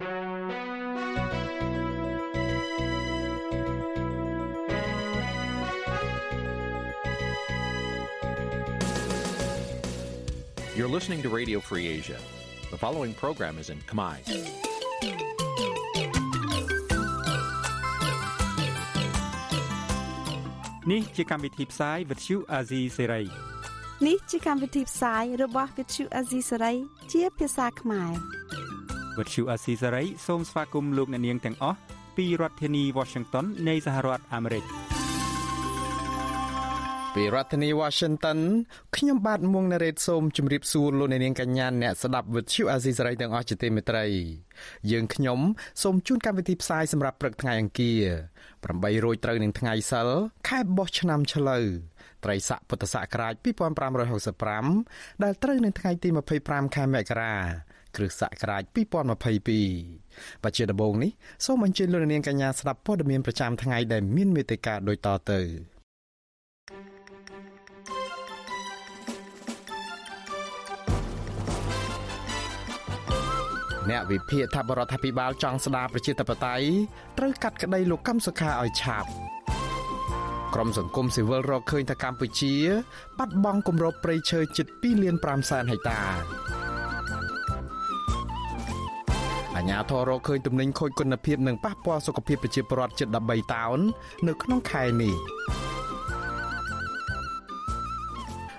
[0.00, 0.08] You're
[10.88, 12.18] listening to Radio Free Asia.
[12.72, 14.18] The following program is in Khmer.
[20.84, 23.26] Nǐ chi càm bi tiệp xáy vệt chiu a zì sê ray
[24.06, 26.76] នេះជាកម្មវិធីផ្សាយរបស់ Vithu Azisari
[27.12, 28.12] ជាភាសាខ្មែរ
[29.18, 31.78] វត្តឈូអាស៊ីសេរីសូមស្វាគមន៍លោកអ្នកនាងទាំងអស់
[32.16, 34.64] ពីរដ្ឋធានី Washington នៃសហរដ្ឋអាមេរិក។
[37.14, 38.38] ពីរដ្ឋធានី Washington
[38.96, 44.06] ខ្ញុំបាទមុងណារ៉េតសូមជម្រាបសួរលោកអ្នកនាងកញ្ញាអ្នកស្ដាប់វិទ្យុអាស៊ីសេរីទាំងអស់ជាទីមេត្រី
[44.90, 45.38] យើងខ្ញុំ
[45.82, 48.02] សូមជូនកម្មវិធីផ្សាយសម្រាប់ព្រឹកថ្ងៃអង្គារ
[48.54, 50.08] 8រោចត្រូវនឹងថ្ងៃសិល
[50.48, 51.64] ខែបោះឆ្នាំឆ្លូវ
[52.24, 53.34] ត្រីស័កពុទ្ធសករាជ
[54.28, 56.08] 2565ដែលត្រូវនឹងថ្ងៃទី
[56.42, 57.34] 25ខែមករា
[57.96, 61.10] គ្រិស្តសករាជ2022បច្ចុប្បន្នដំបូងនេះ
[61.44, 65.40] សូមអញ្ជើញលោកនាងកញ្ញាស្ដាប់ព័ត៌មានប្រចាំថ្ងៃដែលមានមេត្តាដូចតទៅ
[73.90, 76.66] អ្នកវិភាគថាបរដ្ឋាភិបាលចង់ស្ដារប្រជាធិបតេយ្យ
[77.18, 79.10] ត្រូវកាត់ក្តីលោកកឹមសុខាឲ្យឆាប់
[80.54, 82.54] ក្រមសង្គមស៊ីវិលរកឃើញថាកម្ពុជា
[83.18, 86.00] បាត់បង់គម្របព្រៃឈើជិត2លាន5សែនហិកតា
[89.56, 93.78] អាញាធររកឃើញទំនិញខូចគុណភាពនិងប៉ះពាល់សុខភាពប្រជាពលរដ្ឋជិត13តោន
[94.28, 95.14] នៅក្នុងខែនេះ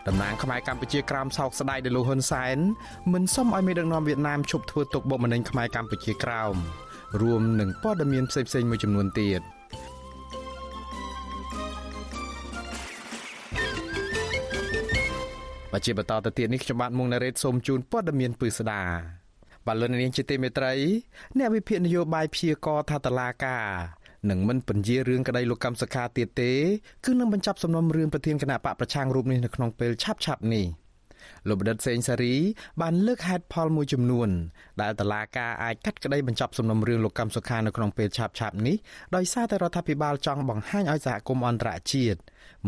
[0.07, 2.57] តំណាងខ្មែរកម្ពុជាក្រោមសោកស្ដាយដោយលោកហ៊ុនសែន
[3.13, 6.55] មិនសុំឲ្យមេដឹកនាំវៀតណាមឈប់ធ្វើទុកបុកម្នេញខ្មែរកម្ពុជាក្រោម
[7.21, 9.41] រួមនឹងព័ត៌មានផ្សេងៗមួយចំនួនទៀត
[15.71, 18.81] បជាបន្តទៅទៀតនេះខ្ញុំបាទមុងណារ៉េតសូមជូនព័ត៌មានពិស្ដា
[19.65, 20.73] បាទលោកនាងជាទីមេត្រី
[21.37, 23.57] អ្នកវិភាគនយោបាយព្យាករថាតឡាកា
[24.29, 26.51] នឹងមិនពន្យារឿងក្តីលោកកម្មសខាទៀតទេ
[27.05, 30.65] គឺនឹងបញ្ចប់សំណុំរឿងប្រធានគណៈបកប្រឆាំងរូបនេះនៅក្នុងពេលឆាប់ឆាប់នេះ
[31.47, 32.35] លោកបណ្ឌិតសេងសារី
[32.81, 34.29] បានលើកហេតុផលមួយចំនួន
[34.81, 38.75] ដែលតឡាការអាចកាត់ក្តីបញ្ចប់សំណុំរឿងលោកកម្មសុខានៅក្នុងពេលឆាប់ឆាប់នេះ
[39.15, 42.19] ដោយសារតែរដ្ឋាភិបាលចង់បង្ហាញឲ្យសហគមន៍អន្តរជាតិ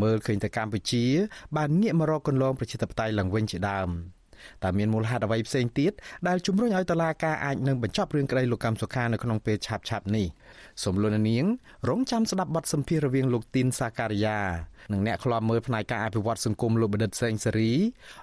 [0.02, 1.06] មើលឃើញទៅកម្ពុជា
[1.58, 3.90] បានងាកមករកគន្លងប្រជាធិបតេយ្យឡើងវិញជាដើម។
[4.64, 5.92] តើមានមូលហេតុអ្វីផ្សេងទៀត
[6.28, 10.28] ដែលជំរុញឲ្យតឡាការអាចនឹងបញ្ចប់រឿងក្តីលោកកម្មសុខានៅក្នុងពេលឆាប់ឆាប់នេះ
[10.84, 11.46] សូមលោកនាង
[11.90, 14.38] រងចាំស្ដាប់បទសម្ភាសន៍រវាងលោកទីនសាការីយ៉ា
[14.92, 17.72] និងអ្នកខ្លាំមើលផ្នែកការអភិវឌ្ឍសង្គមលោកបណ្ឌិតសេងសេរី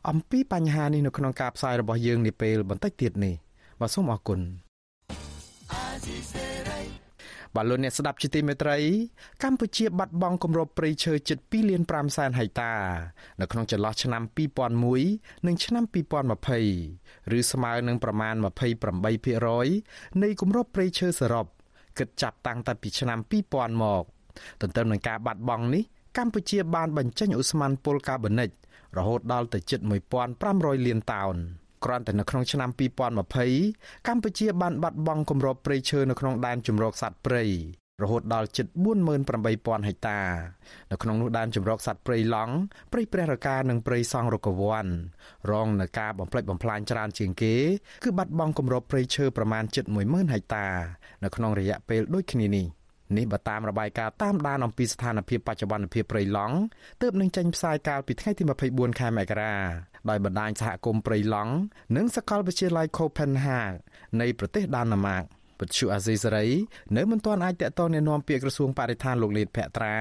[0.08, 3.34] អំពីបញ្ហានេះនៅក្នុងការផ្សាយរបស់យើងនាពេលបន្តិចទៀតនេះ
[3.80, 4.40] បាទសូមអរគុណ
[7.56, 8.78] បាទលោកអ្នកស្ដាប់ជាទីមេត្រី
[9.42, 12.72] កម្ពុជាបាត់បង់គម្របព្រៃឈើជិត2លាន5សែនហិកតា
[13.40, 14.22] នៅក្នុងចន្លោះឆ្នាំ
[14.84, 15.84] 2001និងឆ្នាំ
[16.64, 18.34] 2020ឬស្មើនឹងប្រមាណ
[19.02, 21.46] 28%នៃគម្របព្រៃឈើសរុប
[21.98, 23.18] គិតចាប់តាំងតែពីឆ្នាំ
[23.50, 24.04] 2000មក
[24.60, 25.84] ទន្ទឹមនឹងការបាត់បង់នេះ
[26.18, 28.50] កម្ពុជាបានបញ្ចេញឧស្ម័នពុលកាបូនិក
[28.96, 29.80] រហូតដល់ទៅជិត
[30.32, 31.36] 1500លានតោន។
[31.84, 32.70] គ្រាន់តែនៅក្នុងឆ្នាំ
[33.38, 37.44] 2020កម្ពុជាបានបាត់បង់គម្របព្រៃឈើនៅក្នុងដែនជម្រកសត្វព្រៃ
[38.02, 38.66] រហូតដល់ជិត
[39.26, 40.20] 48000ហិកតា
[40.90, 42.54] នៅក្នុងនោះដែនជម្រកសត្វព្រៃឡង់
[42.92, 44.86] ព្រៃព្រះរកានិងព្រៃសង់រកវ័ន
[45.50, 47.54] រងនឹងការបំផ្លិចបំផ្លាញច្រើនជាងគេ
[48.04, 50.66] គឺបាត់បង់គម្របព្រៃឈើប្រមាណជិត10000ហិកតា
[51.24, 52.66] នៅក្នុងរយៈពេលដូចគ្នានេះ
[53.16, 56.56] នេះបើតាមរបាយការណ៍តាមដានអំពីស្ថានភាពបច្ចុប្បន្នភាពព្រៃឡង់
[57.02, 59.54] ទើបនឹងចេញផ្សាយកាលពីថ្ងៃទី24ខែមករា
[60.08, 61.54] ដោយបណ្ដាញសហគមន៍ព្រៃឡង់
[61.96, 63.72] និងសាកលវិទ្យាល័យ Copenhagen
[64.20, 65.24] នៃប្រទេសដាណឺម៉ាក
[65.60, 66.46] ពទ្យុអាស៊ីសេរី
[66.96, 69.96] នៅមិនទាន់អាចតកតងណែនាំពាក្យក្រសួងបរិស្ថានលោកលៀតភក្ត្រា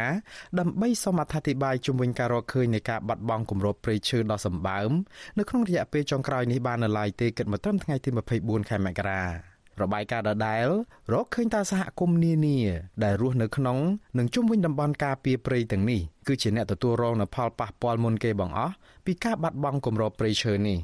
[0.60, 4.92] ដើម្បីសូមអធិប្បាយជំវិញការរកឃើញនៃការបាត់បង់គម្របព្រៃឈើដ៏សម្បើម
[5.38, 8.10] នៅក្នុងរយៈពេលចុងក្រោយនេះបាននៅឡើយទេគិតមកត្រឹមថ្ងៃទី
[8.40, 10.68] 24ខែមករា របាយការណ៍ដដែល
[11.14, 12.58] រកឃើញថាសហគមន៍នានា
[13.04, 13.78] ដែលរស់នៅក្នុង
[14.18, 18.74] និងជុំវិញតំបន់ការពារព្រៃទាំងនេះគឺជាអ្នកទទួលរងនូវផលប៉ះពាល់មុនគេបង្អស់
[19.06, 20.78] ពីការបាត់បង់គម្របព្រៃឈើនេះ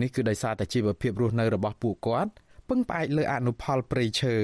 [0.00, 2.32] នេះគឺដោយសារតែជីវភាពរស់នៅរបស់ពួកគាត់
[2.68, 4.36] ពឹងផ្អែកលើអនុផលព្រៃឈើ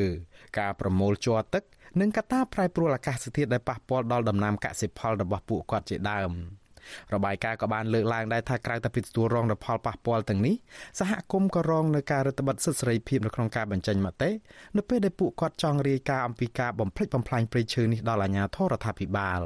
[0.58, 1.62] ការប្រមូលជ័រទឹក
[2.00, 6.32] និងកត្តាប្រែប្រួលអាកាសធាតុដែលប៉ះពាល់ដល់ដំណាំកសិផលរបស់ពួកគាត់ជាដើម។
[7.14, 10.54] របាយការណ៍ក៏បានលើកឡើងដែរថាក្រៅតែពីទទួលរងនូវផលប៉ះពាល់ទាំងនេះ
[11.00, 14.30] សហគមន៍ក៏រងនឹងការរឹតបន្តឹងសិទ្ធិសេរីភាពនៅក្នុងការបញ្ចេញមតិ
[14.76, 19.42] នៅពេលដែលពួកគាត់ចង់រាយការណ៍អំពីការបំផ្លិចបំផ្លាញព្រៃឈើនេះដល់អាជ្ញាធររដ្ឋាភិបាល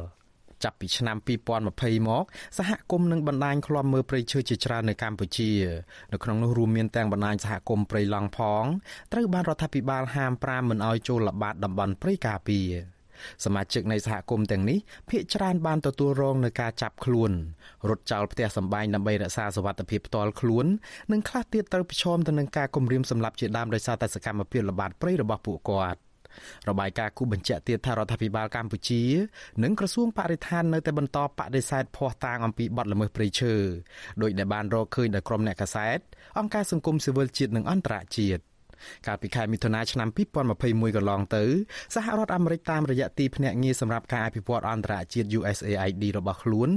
[0.65, 1.17] ចាប់ពីឆ្នាំ
[1.63, 2.25] 2020មក
[2.59, 5.51] សហគមន៍នឹងបណ្ដាញឃ្លាំមើលព្រៃឈើជាច្រើននៅកម្ពុជា
[6.13, 8.65] នៅក្នុងនោះរួមមានទាំងបណ្ដាញសហគមន៍ព្រៃឡង់ផង
[9.13, 12.71] ត្រូវបានរដ្ឋាភិបាលហាមប្រាមមិនឲ្យចូលល្បាតតំបន់ព្រៃការពារ
[13.45, 14.79] សមាជិកនៃសហគមន៍ទាំងនេះ
[15.09, 17.33] ភ ieck ច្រើនបានទទួលរងនឹងការចាប់ខ្លួន
[17.89, 20.67] រត់ចោលផ្ទះសម្បែងដើម្បីរក្សាសុវត្ថិភាពផ្ទាល់ខ្លួន
[21.13, 26.01] និងខ្លះទៀតត្រូវប្រឈមទៅនឹងការគំរាមសម្លាប់ជាដើមដោយសារតែសកម្មភាពល្បាតព្រៃរបស់ពួកគាត់
[26.69, 29.03] របាយការណ៍គូបញ្ជាក់ទៀតថារដ្ឋាភិបាលកម្ពុជា
[29.63, 33.55] និងក្រសួងបរិស្ថាននៅតែបន្តបដិសេធភ័ស្តុតាងអំពីបទល្មើសព្រៃឈើ
[34.23, 35.99] ដោយដែលបានរកឃើញដោយក្រុមអ្នកកាសែត
[36.39, 38.43] អង្គការសង្គមស៊ីវិលជាតិនិងអន្តរជាតិ
[39.07, 40.09] កាលពីខែមិថុនាឆ្នាំ
[40.53, 41.45] 2021កន្លងទៅ
[41.95, 46.69] សហរដ្ឋអាមេរិកតាមរយៈទីភ្នាក់ងារសម្រាប់ការអភិវឌ្ឍអន្តរជាតិ USAID របស់ខ្លួន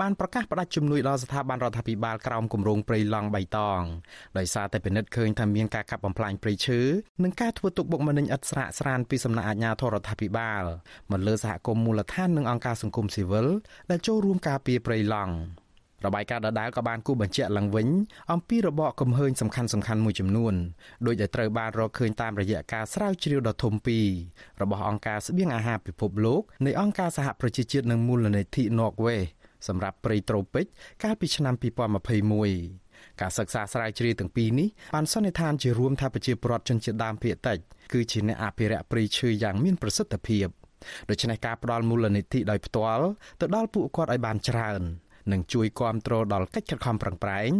[0.00, 3.80] បានប្រកាសផ្តាច់ជំនួយដល់ស្ថាប័នរដ្ឋាភិបាលក្រោមគម្រោងព្រៃឡង់បៃតង
[4.38, 6.80] ដោយសារតែពិនិត្យឃើញថាមានការកាប់បំផ្លាញព្រៃឈើ
[7.22, 10.62] និងការធ្វើទុកបុកម្នេញឥតស្រាកស្រានពីសំណាក់អាជ្ញាធររដ្ឋាភិបាល
[11.10, 13.46] មកលើសហគមន៍មូលដ្ឋាននិងអង្គការសង្គមស៊ីវិល
[13.90, 15.34] ដែលចូលរួមការពារព្រៃឡង់
[16.06, 17.88] របាយការណ៍ដដែលក៏បានគូបញ្ជាក់ឡើងវិញ
[18.32, 20.54] អំពីរបបកំហើញសំខាន់សំខាន់មួយចំនួន
[21.06, 24.06] ដោយដែលត្រូវបានរកឃើញតាមរយៈការស្រាវជ្រាវដ៏ធំពីរ
[24.62, 29.20] របស់អង្គការស្បៀងអាហារពិភពលោកនៃអង្គការសហប្រជាជាតិនិងមូលនិធិ Norway
[29.68, 30.66] សម្រាប់ព្រៃត្រូពិក
[31.04, 37.58] កាលពីឆ្នាំ2021ការសិក្សាស្រាវជ្រាវទាំងពីរនេះបានសន្និដ្ឋានជារួមថាប្រជាពលរដ្ឋជនជាតិដើមភាគតិច
[37.92, 40.46] គឺជាអ្នកអភិរក្សព្រៃឈើយ៉ាងមានប្រសិទ្ធភាព
[41.10, 43.06] ដូច្នេះការផ្ដល់មូលនិធិដោយផ្ទាល់
[43.40, 44.82] ទៅដល់ពួកគាត់ឲ្យបានច្រើន
[45.32, 47.50] និងជួយគាំទ្រដល់កិច្ចខិតខំប្រឹងប្រែង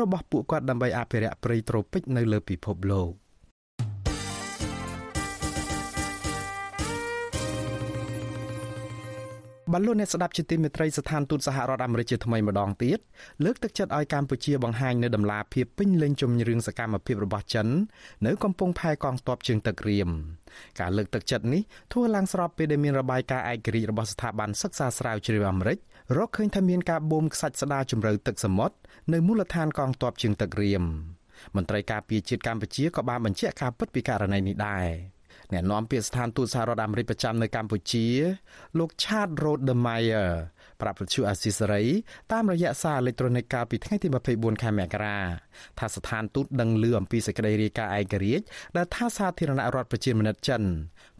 [0.00, 3.12] របស់ពួកគាត់ដើម្បីអភិរក្សព្រៃត្រូពិចនៅលើពិភពលោក។
[9.72, 12.98] បានលោកអ្នកស្ដាប់ជាទីមេត្រីស្ថានទូតសហរដ្ឋអាមេរិកជាថ្មីម្ដងទៀត
[13.44, 17.66] លើកទឹកចិត្តឲ្យកម្ពុជាបង្ហាញនៅដំណាភាពពេញលេញជំរឿងសកម្មភាពរបស់ចិន
[18.26, 20.08] នៅកំពង់ផែកងទ័ពជើងទឹករៀម
[20.80, 21.62] ការលើកទឹកចិត្តនេះ
[21.92, 25.78] ធ្វើឡើងស្របពេលដែលមានរបាយការណ៍ឯករាជ្យរបស់ស្ថាប័នសិក្សាស្រាវជ្រាវអាមេរិក
[26.16, 28.76] រកឃើញថាមានការបូមខ្សាច់ស្ដារជម្រៅទឹកសមុទ្រ
[29.12, 30.84] នៅមូលដ្ឋានកងទ័ពជើងទឹករៀម
[31.56, 34.88] មន្ត្រីការពារជាតិកម្ពុជាក៏បានបញ្ជាក់ការពិតពីករណីនេះដែរ
[35.52, 38.06] អ្នកនាំពាក្យស្ថានទូតសហរដ្ឋអាមេរិកប្រចាំនៅកម្ពុជា
[38.78, 40.30] លោក Chad Rodemeyer
[40.80, 41.84] ប្រាប់វិទ្យុអាស៊ីសេរី
[42.32, 45.18] តាមរយៈសារអេឡិចត្រូនិកកាលពីថ្ងៃទី24ខែមករា
[45.78, 48.44] ថាស្ថានទូតដឹងឮអំពីសេចក្តីរាយការណ៍ឯករាជ្យ
[48.76, 50.62] ដែលថាសាធារណរដ្ឋប្រជាមានិតចិន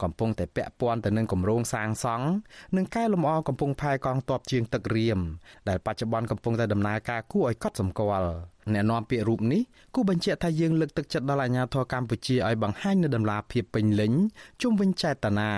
[0.02, 2.26] កំពុងតែពាក់ព័ន្ធទៅនឹងគម្រោងសាងសង់
[2.76, 5.18] និងកែលម្អកំពង់ផែកងទ័ពជើងទឹករៀម
[5.68, 8.30] ដែលបច្ចុប្បន្នកំពុងតែដំណើរការគួរឲ្យកត់សម្គាល់
[8.74, 9.62] អ្នកនាំពាក្យរូបនេះ
[9.94, 14.12] គូបញ្ជាក់ថាយើងលើកទឹកចិត្តដល់អាជ្ញាធរកម្ពុជាឲ្យបង្ហាញនូវដំណាភាពពេញលេញ
[14.62, 15.50] ជុំវិញចេតនា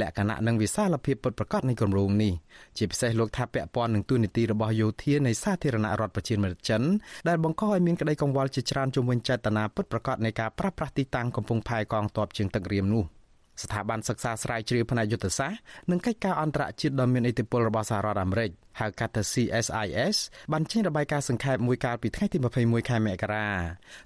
[0.00, 2.32] លក្ខណៈនិងវិសាលភាពពិតប្រាកដនៃគម្រោងនេះ
[2.76, 6.82] ជាពិសេសលោកថាពាក់ព័ន្ធនឹងទូនីតិរបស់យោធានៃសាធារណរដ្ឋប្រជាមានិតចិន
[7.28, 13.04] ដែលបង្កឲ្យមានក្តីកង្វល់ជាច្រើនជុំវិញចេតនាពិតប្រាកដនៃការប្រាស្រ័យទីតាំងកំពង់ផែកងទ័ពជើងទឹករៀមនោះ
[13.62, 15.58] ស្ថាប័នសិក្សាស្រាវជ្រាវផ្នែកយុទ្ធសាស្ត្រ
[15.90, 18.50] និងកិច្ចការអន្តរជាតិដ៏មានឥទ្ធិពលរបស់សហរដ្ឋអាមេរិក
[18.80, 20.16] ហៅកាត់ថា CSIS
[20.52, 23.48] បានចេញរបាយការណ៍សង្ខេបមួយកាលពីថ្ងៃទី21ខែមករា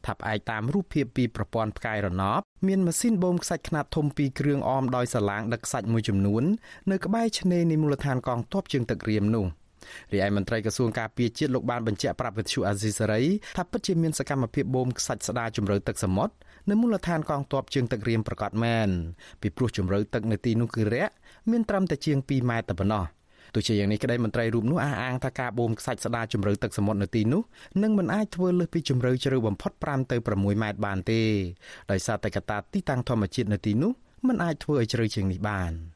[0.06, 6.44] ថាផ្អែកតាមរូបភាពពីប្រព័ន្ធផ្កាយរណបមានម៉ាស៊ីនបូមខ្សាច់ខ្នាតធំពីរគ្រឿងអមដោយសាឡាងដឹកខ្សាច់មួយចំនួន
[6.90, 9.46] នៅក្បែរឆ្នេរនៃមូលដ្ឋានកងទ័ពជើងទឹករៀមនោះ
[10.12, 13.22] រីឯមន្ត្រីក្រសួងការពារជាតិលោកបានបញ្ជាក់ប្រាប់វិទ្យុអាស៊ីសេរី
[13.56, 16.34] ថាពិតជាមានសកម្មភាពបូមខ្សាច់ស្ដារជំរឿទឹកសមុទ្រ
[16.70, 18.88] នៅមូលដ្ឋានកងទ័ពជើងទឹករៀមប្រកាសមែន
[19.40, 21.14] ពីព្រោះជំរឿទឹកនៅទីនោះគឺរាក់
[21.50, 23.04] មានត្រឹមតែជាង2ម៉ែត្រតែប៉ុណ្ណោះ
[23.54, 27.42] ទោះជាយ៉ាងនេះក្តីមន្ត្រីរូបនោះអះអាងថាការបូមខ្សាច់ស្ដារជំរឿទឹកសមុទ្រនៅទីនោះ
[27.82, 31.20] នឹងមិនអាចធ្វើលើសពីជំរឿជ្រៅបំផុត5ទៅ6ម៉ែត្របានទេ
[31.90, 33.92] ដោយសារតែកត្តាទីតាំងធម្មជាតិនៅទីនោះ
[34.28, 35.72] មិនអាចធ្វើឲ្យជ្រៅជាងនេះបាន។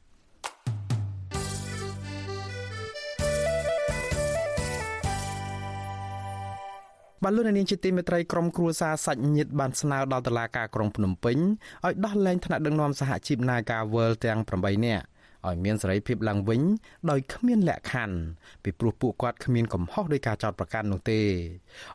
[7.29, 11.39] បាទលោកនាងជាទីមេត្រីក្រុមគ្រួសារសាច់ញាតិបានស្នើដល់តុលាការក្រុងភ្នំពេញ
[11.85, 15.05] ឲ្យដោះលែងថ្នាក់ដឹកនាំសហជីព Naga World ទាំង8នាក់
[15.47, 16.63] ឲ្យមានសេរីភាពឡើងវិញ
[17.11, 18.17] ដោយគ្មានលក្ខខណ្ឌ
[18.63, 21.21] ពីព្រោះពួកគាត់គ្មានកំហុសដោយការចោទប្រកាន់នោះទេ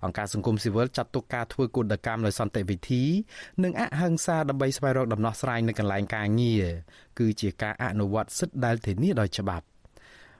[0.04, 3.04] អង្គការសង្គមស៊ីវិលចាត់ទុកការធ្វើកុដកម្មដោយសន្តិវិធី
[3.64, 6.66] និងអហិង្សាដើម្បីស្វែងរកដំណោះស្រាយនៅកន្លែងការងារ
[7.20, 9.66] គឺជាការអនុវត្តសិទ្ធិដែលធានាដោយច្បាប់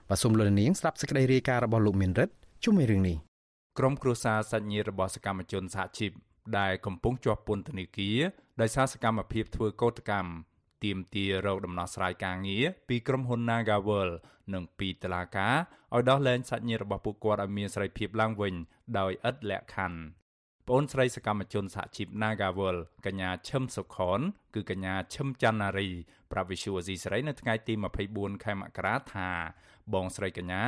[0.08, 2.34] បាទសូមលោកនាងស្ដាប់សេចក្តីរាយការណ៍របស់លោកមានរិទ្ធ
[2.66, 3.31] ជុំវិញរឿងនេះ
[3.78, 6.12] ក្រុមគ្រួសារសាច់ញាតិរបស់សកម្មជនសហជីព
[6.58, 8.18] ដែលកំពុងជាប់ពន្ធនាគារ
[8.60, 10.30] ដោយសារសកម្មភាពធ្វើកោតកម្ម
[10.84, 14.10] ទាមទាររកដំណោះស្រាយការងារពីក្រុមហ៊ុន Nagawal
[14.54, 15.54] និងពីតុលាការ
[15.94, 18.54] ឲ្យដោះលែងសាច់ញាតិរបស់ពួកគាត់ឲ្យមានសេរីភាពឡើងវិញ
[18.98, 20.00] ដោយឥតលក្ខខណ្ឌ
[20.68, 22.76] ប្អូនស្រីសកម្មជនសហជីព Nagawal
[23.06, 24.20] កញ្ញាឈឹមសុខន
[24.54, 25.88] គឺកញ្ញាឈឹមច័ន្ទនារី
[26.32, 27.74] ប្រាប់វិសុវអេស៊ីស្រីនៅថ្ងៃទី
[28.08, 29.28] 24ខែមករាថា
[29.94, 30.62] បងស្រីកញ្ញា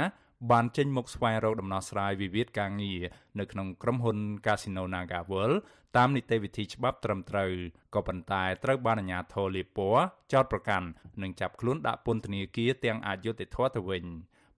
[0.51, 3.01] បានចេញមុខស្វែងរកដំណោះស្រាយវិវាទការងារ
[3.39, 5.59] នៅក្នុងក្រុមហ៊ុន Casino Naga World
[5.97, 7.51] តាមនីតិវិធីច្បាប់ត្រឹមត្រូវ
[7.95, 10.87] ក៏ប៉ុន្តែត្រូវបានអាជ្ញាធរលៀបពណ៌ចោទប្រកាន់
[11.23, 14.05] និងចាប់ខ្លួនដាក់ពន្ធនាគារទាំងអយុត្តិធម៌ទៅវិញ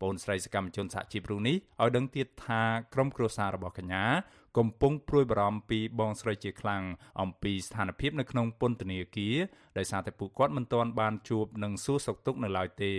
[0.01, 2.63] ប្អូនស្រីសកម្មជនសហជីពរូបនេះឲ្យដឹងទៀតថា
[2.95, 4.05] ក្រុមគ្រួសាររបស់កញ្ញា
[4.59, 6.83] កំពុងព្រួយបារម្ភពីបងស្រីជាខ្លាំង
[7.21, 9.37] អំពីស្ថានភាពនៅក្នុងពន្ធនាគារ
[9.79, 12.93] ដោយសារតែពួកគាត់មិនទាន់បានជួបនិងសួរសុខទុក្ខនៅឡើយទេ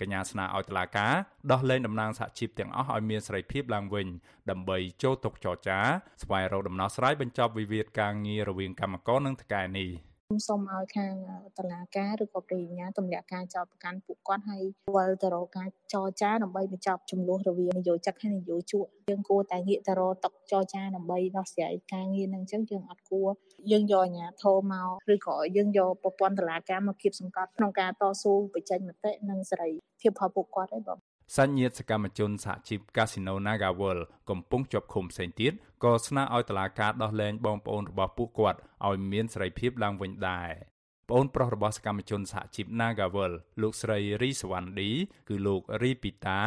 [0.00, 1.14] កញ្ញាស្នើឲ្យតុលាការ
[1.52, 4.06] ដោះលែងតំណាងសហជីពទាំងអស់ឲ្យមានសេរីភាពឡើងវិញ
[4.50, 5.78] ដើម្បីចូលតុចរចា
[6.22, 9.90] ស្វែងរកដំណោះស្រាយបញ្ចប់វិវាទការងាររវាងកម្មករនិងថៅកែនេះ។
[10.48, 11.14] សូមឲ្យខាង
[11.58, 14.62] តឡាការឬក៏ប្រញ្ញា ទម្លាក់ការចោទប្រកាន់ពួកគាត់ហើយ
[14.96, 23.28] វិលទៅរកការចរចាដើម្បីបញ្ចប់ចំនួនរវាងនយោជកហើយនយោជកយើងគួរតែងាកទៅរកតុចរចាដើម្បីដោះស្រាយការងារនឹងអញ្ចឹងយើងអត់គួរ
[23.72, 30.98] យើងយកអាជ្ញាធរមកឬក៏យើងយកប្រព័ន្ធតឡាការមកគៀបសង្កត់ក្នុងការតស៊ូបញ្ចេញមតិនិងសេរីភាពរបស់ពួកគាត់ឯងបង
[31.36, 33.98] សញ្ញិតសកម្មជនសហជីព Casino Nagawal
[34.30, 35.52] កំពុងជាប់ឃុំផ្សេងទៀត
[35.84, 40.50] ក៏ស្នើឲ្យតុលាការដោះលែងបងប្អូនរបស់ពួកគាត់ឲ្យមានសេរីភាពឡើងវិញដែរ
[41.08, 44.90] ប្អូនប្រុសរបស់សកម្មជនសហជីព Nagawal លោកស្រីរីសវណ្ឌី
[45.28, 46.40] គឺលោករីពីតា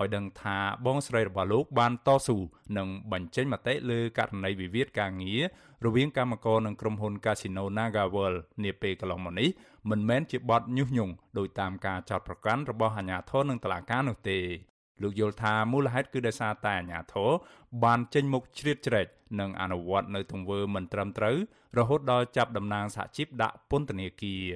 [0.00, 2.38] ឲ្យដឹងថាបងស្រីរបស់លោកបានតស៊ូ
[2.78, 5.42] និងបញ្ចេញមតិលើករណីវិវាទការងារ
[5.86, 9.48] រវាងកម្មករនិងក្រុមហ៊ុន Casino NagaWorld នាពេលកន្លងមកនេះ
[9.90, 14.38] មិនមែនជាបទញុះញង់ដោយតាមការចោទប្រកាន់របស់អាជ្ញាធរនិងតុលាការនោះទេ
[15.02, 17.30] លោកយល់ថាមូលហេតុគឺដោយសារតែអាជ្ញាធរ
[17.84, 19.06] បានចេញមុខជ្រៀតជ្រែក
[19.40, 21.36] និងអនុវត្តនៅទង្វើមិនត្រឹមត្រូវ
[21.78, 24.46] រហូតដល់ចាប់តំណាងសហជីពដាក់ពន្ធនាគារ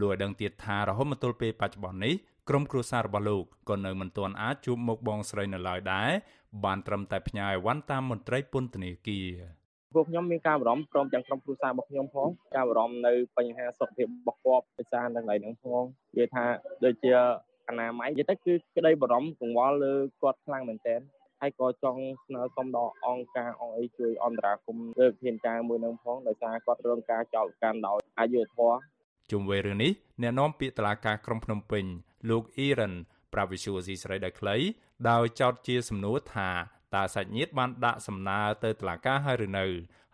[0.00, 2.14] លោកឲ្យដឹងទៀតថារហូតមកទល់ពេលបច្ចុប្បន្ននេះ
[2.48, 6.10] ក្រុមគ្រួសាររបស់លោកក៏នៅមិនទាន់អាចជួបមុខបងស្រីនៅឡើយដែរ
[6.64, 9.28] បានត្រឹមតែផ្ញើអីវ៉ាន់តាមមន្ត្រីពន្ធនាគារ
[9.94, 15.82] ពួកខ្ញុំមានការបារម្ភព្រមទាំងក្រុមគ្រួសាររបស់ខ្ញុំផងការបារម្ភនៅបញ្ហាសុខភាពរបស់គាត់ដោយសារនៅកន្លែងហ្នឹងផង
[16.12, 16.44] និយាយថា
[16.84, 17.12] ដូចជា
[17.68, 21.00] អនាម័យនិយាយទៅគឺក្តីបារម្ភកង្វល់លើគាត់ខ្លាំងមែនទែន
[21.40, 28.76] ហើយក៏ចង់ស្នើសុំដល់អង្គការអង្គអីជួយអន្តរាគមន៍លើវិធានការមួយនឹងផងដោយសារគាត់រងការចោទកាន់ដោយអយុធធម៌
[29.30, 31.84] ជុំវិញរឿងនេះអ្នកនាំពាក្យតុលាការក្រុងភ្នំពេញ
[32.30, 32.94] លោកអ៊ីរ៉ាន
[33.32, 34.56] ប្រាវិសុយស៊ីស្រីដោយខ្លី
[35.10, 36.50] ដោយចោទជាសំណួរថា
[36.94, 39.66] តើសាច់ញាតិបានដាក់សំណើទៅតុលាការហើយឬនៅ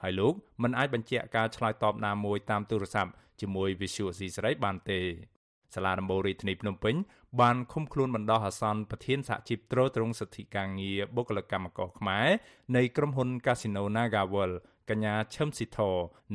[0.02, 5.00] ហើយលោកមិនអាចបញ្ជាក់ការឆ្លើយតបណាមួយតាមទូរស័ព្ទជាមួយវិសុយស៊ីស្រីបានទេ
[5.74, 6.94] សាលាដំបូងរាជធានីភ្នំពេញ
[7.40, 12.28] បានឃុំខ្លួនបណ្ដោះអាសន្នប្រធានសហជីពត្រួតត្រងសិទ្ធិការងារបុគ្គលិកកម្មករខ្មែរ
[12.76, 14.56] នៃក្រុមហ៊ុន Casino NagaWorld
[14.90, 15.78] កញ្ញាឈឹមស៊ីធ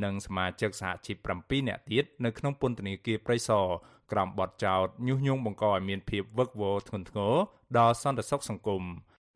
[0.03, 3.65] និងសមាជិកសហជីព7នាក់ទៀតនៅក្នុងពន្ធនាគារព្រៃសរ
[4.11, 7.35] ក្រោមបទចោទញុះញង់បង្កឲ្យមានភាពវឹកវរធ្ងន់ធ្ងរ
[7.77, 8.83] ដល់សន្តិសុខសង្គម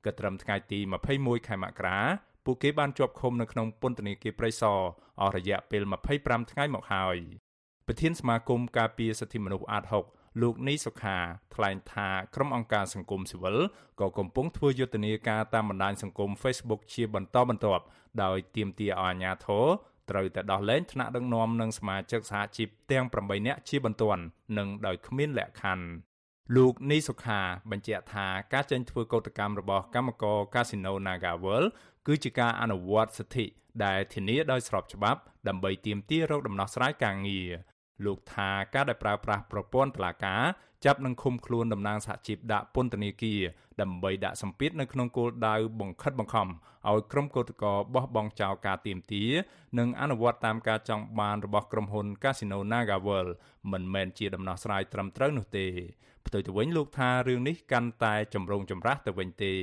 [0.05, 0.79] ក៏ត្រឹមថ្ងៃទី
[1.13, 1.97] 21ខែមករា
[2.45, 4.79] ពួកគេបានជាប់ឃុំនៅក្នុងពន្ធនាគារព្រៃសរ
[5.21, 5.83] អស់រយៈពេល
[6.17, 7.17] 25ថ្ងៃមកហើយ
[7.87, 11.17] ប្រធានសមាគមការពារសិទ្ធិមនុស្សអាត6លោកនីសុខា
[11.55, 13.57] ថ្លែងថាក្រុមអង្គការសង្គមស៊ីវិល
[13.99, 17.83] ក៏កំពុងធ្វើយុទ្ធនាការតាមបណ្ដាញសង្គម Facebook ជាបន្តបន្ទាប់
[18.23, 19.65] ដោយទាមទារឲ្យអាជ្ញាធរ
[20.09, 24.23] ត្រូវតែដោះលែងថ្នាក់ដឹកនាំនិងសមាជិកសហជីពទាំង8នាក់ជាបន្ទាន់
[24.57, 25.85] និងដោយគ្មានលក្ខខណ្ឌ
[26.55, 31.67] លោកនីសុខាបញ្ជាក់ថាការចេញធ្វើកោតកម្មរបស់កម្មករ Casino NagaWorld
[32.07, 33.45] គឺជាការអនុវត្តសិទ្ធិ
[33.85, 37.49] ដែលធានាដោយស្របច្បាប់ដើម្បីទាមទាររកដំណោះស្រាយការងារ
[38.05, 40.43] លោកថាការដែលប្រើប្រាស់ប្រព័ន្ធតុលាការ
[40.85, 43.41] ចាប់និងឃុំខ្លួនតំណាងសហជីពដាក់ពន្ធនាគារ
[43.81, 46.47] ដើម្បីដាក់សម្ពាធនៅក្នុងគោលដៅបង្ខិតបង្ខំ
[46.89, 49.23] ឲ្យក្រុមកោតករបោះបង់ចោលការទៀមទា
[49.79, 53.31] និងអនុវត្តតាមការចង់បានរបស់ក្រុមហ៊ុន Casino NagaWorld
[53.71, 55.67] មិនមែនជាដំណោះស្រាយត្រឹមត្រូវនោះទេ
[56.25, 59.53] ផ្ទុយទៅវិញលោកថារឿងនេះកាន់តែចម្រូងចម្រាសទៅវិញទេ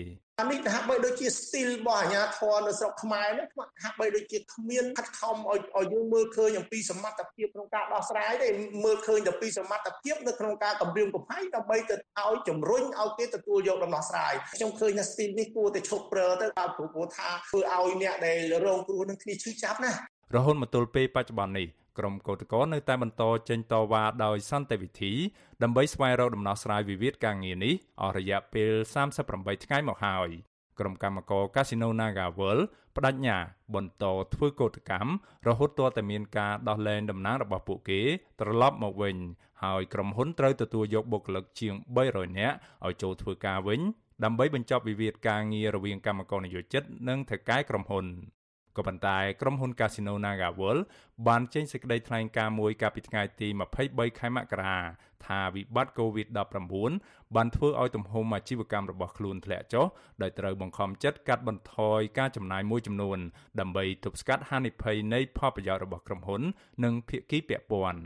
[0.40, 3.46] អានេះហាក់បីដូចជាស្ទីលរបស់អាញាធរនៅស្រុកខ្មែរនេះ
[3.82, 8.48] ហាក់បីដូចជាគ្មានខិតខំឲ្យឲ្យយើងមើលឃើញអំពីសមត្ថភាពក្នុងការដោះស្រាយទេ
[8.84, 19.92] មើលឃើញតែពីសមត្ថភាពនៅក្នុងការកម្រាមកំហែងដើម្បីទៅឲ្យជំរុញឲ្យគេទទួលយកដំណោះស្រាយខ្ញុំឃើញថាស្ទីលនេះគួរតែឈប់ព្រើទៅដល់ព្រោះថាធ្វើឲ្យអ្នកដែលរងគ្រោះនឹងគ្នាឈឺចាប់ណា
[20.36, 25.12] រហូតមកទល់ពេលបច្ចុប្បន្ននេះ ក្រុមកោតក្រនៅតែបន្តចេញតវ៉ាដោយសន្តិវិធី
[25.62, 28.72] ដើម្បីស្វែងរកដំណោះស្រាយវិវាទការងារនេះអស់រយៈពេល
[29.16, 30.30] 38ថ្ងៃមកហើយ
[30.78, 32.64] ក្រុមកម្មករ Casino Naga World
[32.96, 33.36] បដិញ្ញា
[33.74, 35.10] បន្តធ្វើកោតកម្ម
[35.48, 38.00] រហូតទាល់តែមានការដោះលែងតំណែងរបស់ពួកគេ
[38.40, 39.16] ត្រឡប់មកវិញ
[39.62, 41.74] ហើយក្រុមហ៊ុនត្រូវទទួលយកបុគ្គលិកជាង
[42.06, 43.80] 300នាក់ឲ្យចូលធ្វើការវិញ
[44.24, 48.06] ដើម្បីបញ្ចប់វិវាទការងាររវាងកម្មករនយោជិត និងថៅកែក្រុមហ៊ុន
[48.76, 50.80] ក៏ប៉ុន្តែក្រុមហ៊ុន Casino NagaWorld
[51.26, 53.48] បានចេញសេចក្តីថ្លែងការណ៍មួយកាលពីថ្ងៃទី
[53.82, 54.76] 23ខែមករា
[55.26, 59.86] ថាវិបត្តិ COVID-19 បានធ្វើឲ្យទំហំអាជីវកម្មរបស់ខ្លួនធ្លាក់ចុះ
[60.22, 63.18] ដោយត្រូវបង្ខំចិត្តកាត់បន្ថយការចំណាយមួយចំនួន
[63.60, 66.42] ដើម្បីទប់ស្កាត់ហានិភ័យនៃផលប្រយោជន៍របស់ក្រុមហ៊ុន
[66.84, 68.00] និងភាគីពាក់ព័ន្ធ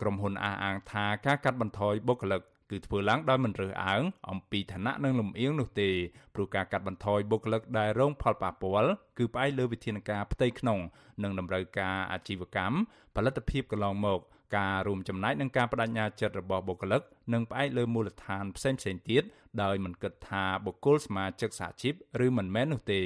[0.00, 5.90] ក្រុមហ៊ុនអះអាងថាការកាត់បន្ថយបុគ្គលិកគឺធ្វើឡើងដោយមិនរើសអើងអំពីឋានៈនិងលំអៀងនោះទេ
[6.34, 10.78] ព្រោះការកាត់បន្ថយបុគ្គលិកដែលរងផលប៉ះពាល់គឺផ្អែកលើវិធានការផ្ទៃក្នុង
[11.22, 12.76] និងតម្រូវការអាជីវកម្ម
[13.16, 14.20] ផលិតភាពកន្លងមក
[14.56, 17.02] ការរួមចំណែកនឹងការបដិញ្ញាចិត្តរបស់បុគ្គលិក
[17.32, 19.22] និងផ្អែកលើមូលដ្ឋានផ្សេងៗទៀត
[19.62, 21.94] ដោយមិនគិតថាបុគ្គលសមាជិកសហជីព
[22.26, 23.02] ឬមិនមែននោះទេ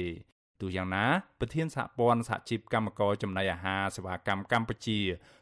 [0.61, 1.05] ទោះយ៉ាងណា
[1.39, 4.99] ប្រធានសហព័ន្ធសហជីពកម្មករចំណីអាហារសេវាកម្មកម្ពុជា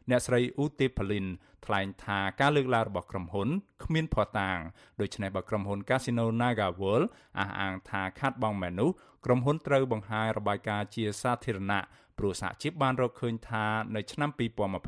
[0.10, 1.25] អ្នកស្រីអ៊ូទេផលីន
[1.65, 3.50] ថ្លែងថាការលើកឡើងរបស់ក្រុមហ៊ុន
[3.84, 4.57] គ្មានភស្តុតាង
[5.01, 7.07] ដូច្នេះបើក្រុមហ៊ុន Casino Naga World
[7.39, 8.89] អះអាងថាខាត់បងមែននោះ
[9.25, 11.81] ក្រុមហ៊ុនត្រូវបង្ហាញរបាយការណ៍ជាសាធារណៈ
[12.17, 14.29] ព្រោះសហជីពបានរកឃើញថានៅឆ្នាំ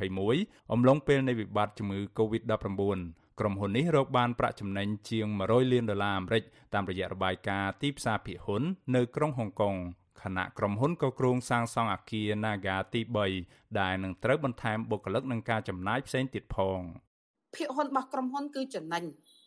[0.07, 3.00] 2021អំឡុងពេលនៃវិបត្តិជំងឺ Covid-19
[3.39, 6.43] ក្រុមហ៊ុននេះរកបានប្រាក់ចំណេញជាង100លានដុល្លារអាមេរិក
[6.74, 8.62] តាមរយៈរបាយការណ៍ទីផ្សារភាគហ៊ុន
[8.96, 9.75] នៅក្រុងហុងកុង
[10.24, 13.01] ខណៈក្រុមហ៊ុនក៏គ្រោងសាងសង់អគារ Naga ទី
[13.39, 16.79] 3ដែលនឹងត្រូវបន្ថែមបុគ្គលិកនិងការចំណាយផ្សេងទៀតផង
[17.55, 19.03] ភាគហ៊ុនរបស់ក្រុមហ៊ុនគឺចំណេញ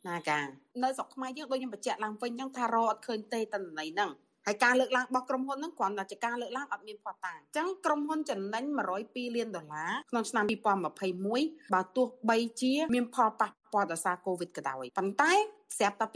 [0.06, 0.38] Naga
[0.82, 4.10] នៅស្រុកខ្មែរយើងដូចខ្ញុំបញ្ជាក់ឡើងវិញចឹងថារកអត់ឃើញទេតន័យហ្នឹង
[4.46, 8.64] ហើយការលើកឡើងរបស់ក្រុមហ៊ុនហ្នឹងគ្រាន់តែជាការលើកឡើងអត់មានផតាំងអញ្ចឹងក្រុមហ៊ុនចំណេញ
[9.00, 10.44] 102លានដុល្លារក្នុងឆ្នាំ
[11.08, 15.32] 2021បើទោះបីជា មានផលប៉ះពាល់ដោយសារ COVID ក៏ដោយប៉ុន្តែ
[15.78, 16.06] ស្រាប់តែ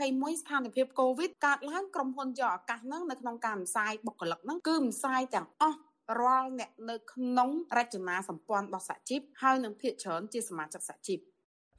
[0.00, 5.78] 2021ស្ថានភាព COVID កើតឡើងក្រុមហ៊ុនយកឱកាសហ្នឹងនៅក្នុងការផ្សាយបុគ្គលិកហ្នឹងគឺផ្សាយទាំងអស់
[6.22, 11.18] រាល់អ្នកនៅក្នុងរចនាសម្ព័ន្ធរបស់សហជីពហើយនឹងភាគច្រើនជាសមាជិកសហជីព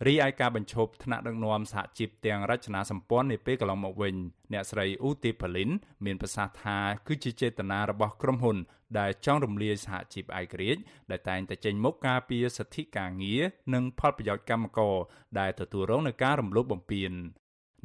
[0.08, 4.15] រីឯការបញ្ឈប់ថ្នាក់ដឹកនាំសហជីពទាំងរចនាសម្ព័ន្ធនាពេលកន្លងមកវិញ
[4.53, 5.70] អ្នកស្រីអ៊ូទីប៉ាលីន
[6.05, 6.77] មានប្រសាសន៍ថា
[7.08, 8.58] គឺជាចេតនារបស់ក្រុមហ៊ុន
[9.00, 10.81] ដែលចង់រំលាយសហជីពឯករាជ្យ
[11.12, 13.41] ដែលតែងតែចេញមុខការពារសិទ្ធិការងារ
[13.74, 14.96] និងផលប្រយោជន៍កម្មករ
[15.39, 17.12] ដែលទទួលរងនឹងការរំលោភបំពាន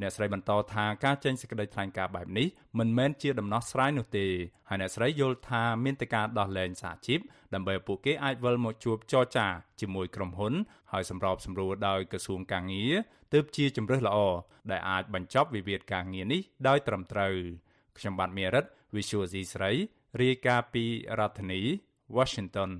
[0.01, 2.47] អ្នកស្រីបន្តថាការចេញសេចក្តីថ្លែងការណ៍បែបនេះ
[2.79, 4.25] មិនមែនជាដំណោះស្រាយនោះទេ
[4.69, 7.19] ហើយអ្នកស្រីយល់ថាមានតែការដោះលែងសហជីព
[7.53, 9.47] ដើម្បីឲ្យពួកគេអាចវិលមកជួបចរចា
[9.81, 10.53] ជាមួយក្រុមហ៊ុន
[10.91, 12.93] ហើយសម្របសម្រួលដោយក្រសួងកាងារ
[13.33, 14.17] ទើបជាជំរើសល្អ
[14.71, 17.33] ដែលអាចបញ្ចប់វិវាទការងារនេះដោយត្រឹមត្រូវ
[17.97, 19.71] ខ្ញុំបាទមេរិត Visual C ស្រី
[20.21, 20.85] រាយការណ៍ពី
[21.19, 21.61] រដ្ឋធានី
[22.17, 22.71] Washington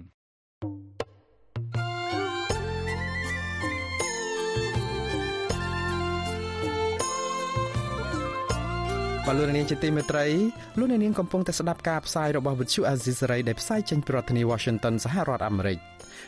[9.29, 10.25] បាទលោកនាងជាទីមេត្រី
[10.79, 15.77] លោកនាងកំពុងតែស្ដាប់ការផ្សាយរបស់វិទ្យុអាស៊ីសេរីដែលផ្សាយចេញពីរដ្ឋធានី Washington សហរដ្ឋអាមេរិក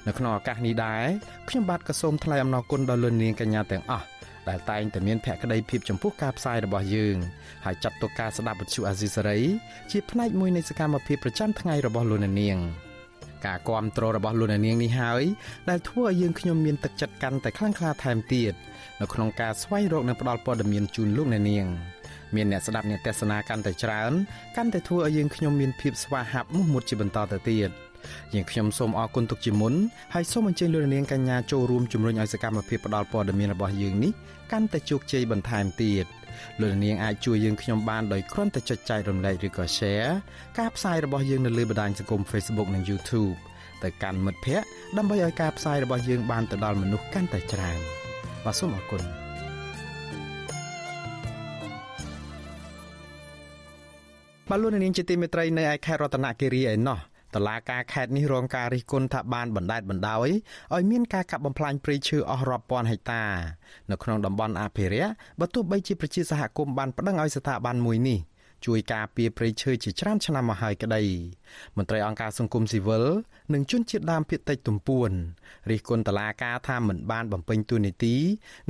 [0.07, 1.05] នៅក្នុងឱកាសនេះដែរ
[1.49, 4.05] ខ្ញុំបាទក៏សូមថ្លែងអំណរគុណដល់លោកនាងកញ្ញាទាំងអស់
[4.49, 7.17] ដែលតែងតែមានភក្ដីភាពចំពោះការផ្សាយរបស់យើង
[7.65, 9.39] ហើយចាត់ទុកការស្ដាប់វិទ្យុអាស៊ីសេរី
[9.91, 12.57] ជាផ្នែកមួយនៃសកម្មភាពប្រចាំថ្ងៃរបស់លោកនាង
[13.45, 15.23] ការគ្រប់គ្រងរបស់លោកនាងនេះហើយ
[15.69, 18.53] ដែលធ្វើឲ្យយើងខ្ញុំមានទឹកចិត្តកាន់តែខ្លាំងក្លាថែមទៀត
[19.01, 21.67] នៅក្នុងការស្វែងរកនិងផ្តល់ព័ត៌មានជូនលោកនាង
[22.35, 24.11] មានអ្នកស្ដាប់អ្នកទេសនាកាន់តែច្រើន
[24.57, 27.69] កាន់តែធ្វើឲ្យយើងខ្ញុំមានភាពស្វាហាប់មោះមុតជាបន្តទៅទៀត
[28.33, 29.73] យើងខ្ញុំសូមអរគុណទុកជាមុន
[30.13, 34.11] ហើយសូមអញ្ជើញលោកនាងកញ្ញាចូលរួមជំរុញឲ្យសកម្មភាពផ្តល់ព័ត៌មានរបស់យើងនេះ
[34.51, 36.05] កាន់តែជោគជ័យបន្ថែមទៀត
[36.61, 40.11] លោកនាងអាចជួយយើងខ្ញុំបានដោយគ្រាន់តែចុចចែករំលែកឬក៏ Share
[40.59, 43.37] ការផ្សាយរបស់យើងនៅលើបណ្ដាញសង្គម Facebook និង YouTube
[43.83, 47.79] ទៅកាន់មិត្តភ័ក្តិដើម្បីឲ្យការផ្សាយរបស់យើងបានទៅដល់មនុស្សកាន់តែច្រើន
[48.45, 49.28] បាទសូមអរគុណ
[54.51, 56.99] បាទលោកនាងជាទីមេត្រីនៅឯខេត្តរតនគិរីឯណោះ
[57.35, 60.29] តឡាការខេត្តនេះរងការរិះគន់ថាបានបណ្តែតបណ្តោយ
[60.73, 63.23] ឲ្យមានការកាប់បំផ្លាញព្រៃឈើអស់រាប់ពាន់ហិកតា
[63.91, 68.19] នៅក្នុងតំបន់អភិរក្សបើទោះបីជាប្រជាសហគមន៍បានប្តឹងឲ្យស្ថាប័នមួយនេះ
[68.65, 71.03] ជួយការពារព្រៃឈើជាច្រើនឆ្នាំមកហើយក្តី
[71.77, 73.05] មន្ត្រីអង្គការសង្គមស៊ីវិល
[73.53, 75.09] និងជនជាតិដើមភាគតិចទំពួន
[75.69, 78.15] រិះគន់តឡាការថាមិនបានបំពេញតួនាទី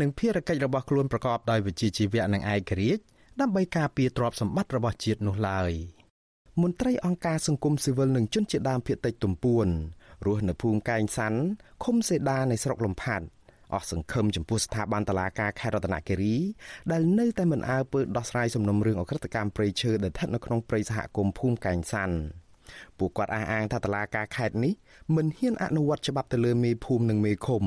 [0.01, 3.03] និងភារកិច្ចរបស់ខ្លួនប្រកបដោយវិជ្ជាជីវៈនិងឯករាជ្យ
[3.41, 5.71] ដើម្បីការពារទ្រព្យសម្បត្តិរបស់ជាតិនោះឡើយ
[6.61, 9.67] មន្ត្រីអង្គការសង្គមស៊ីវិលនិងជនជាតិដើមភាគតិចទំពួន
[10.25, 11.39] រស់នៅភូមិកែងសាន់
[11.83, 13.25] ឃុំសេដានៃស្រុកលំផាត់
[13.73, 16.35] អស់សង្ឃឹមចំពោះស្ថាប័នតុលាការខេត្តរតនគិរី
[16.91, 22.17] ដែលនៅតែមិនអើពើដោះស្រាយសំណុំរឿងអក្រិតកម្មព្រៃឈើដែលស្ថិតនៅក្នុងព្រៃសហគមន៍ភូមិកែងសាន់
[22.97, 24.73] ពួកគាត់អះអាងថាតុលាការខេត្តនេះ
[25.15, 27.63] មិនហ៊ានអនុវត្តច្បាប់ទៅលើមេភូមិនិងមេឃុំ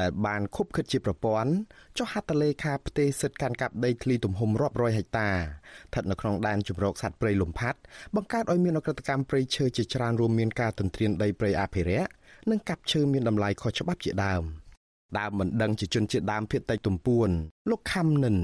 [0.00, 1.52] ដែលបានខុបខិតជាប្រព័ន្ធ
[1.98, 7.78] ចុះហត្ថលេខាផ្ទេរសិទ្ធិកាន់កាប់ដីធ្លីទំហំរាប់រយហិកតាស្ថិតនៅក្នុងដែនជម្រកសត្វព្រៃលំផាត់
[8.16, 12.10] បង្កើតឲ្យមានអក្រិតកម្មព្រៃឈើជាច្រើនរួមមានការទន្ទ្រានដីព្រៃអភិរក្ស
[12.50, 14.44] និងកាប់ឈើមានតម្លៃខុសច្បាប់ជាដើម
[15.18, 17.28] ដើមមិនដឹងជាជនជាតិដើមភាគតិចទំពួន
[17.70, 18.36] លោកខំនិន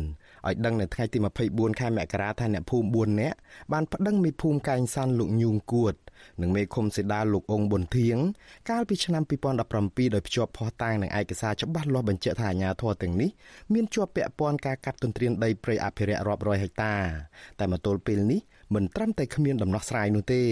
[0.46, 3.36] ឲ្យដឹងនៅថ្ងៃទី24ខែមករាថាអ្នកភូមិ4នាក់
[3.72, 5.94] បានប្តឹងមេភូមិកែងសានលោកញូងគួត
[6.42, 8.16] និងមេឃុំសេដាលោកអងប៊ុនធៀង
[8.70, 13.30] កាលពីឆ្នាំ2017ដោយភ្ជាប់ភស្តុតាងនិងឯកសារច្បាស់លាស់បញ្ជាក់ថាអាញាធរទាំងនេះ
[13.72, 16.94] មានជាប់ពាក់ព័ន្ធការកាប់ទន្ទ្រានដីព្រៃអភិរក្សរាប់រយហិកតា
[17.58, 18.40] តែមកទល់ពេលនេះ
[18.74, 20.42] មិនត្រឹមតែគ្មានដំណោះស្រាយនោះទេ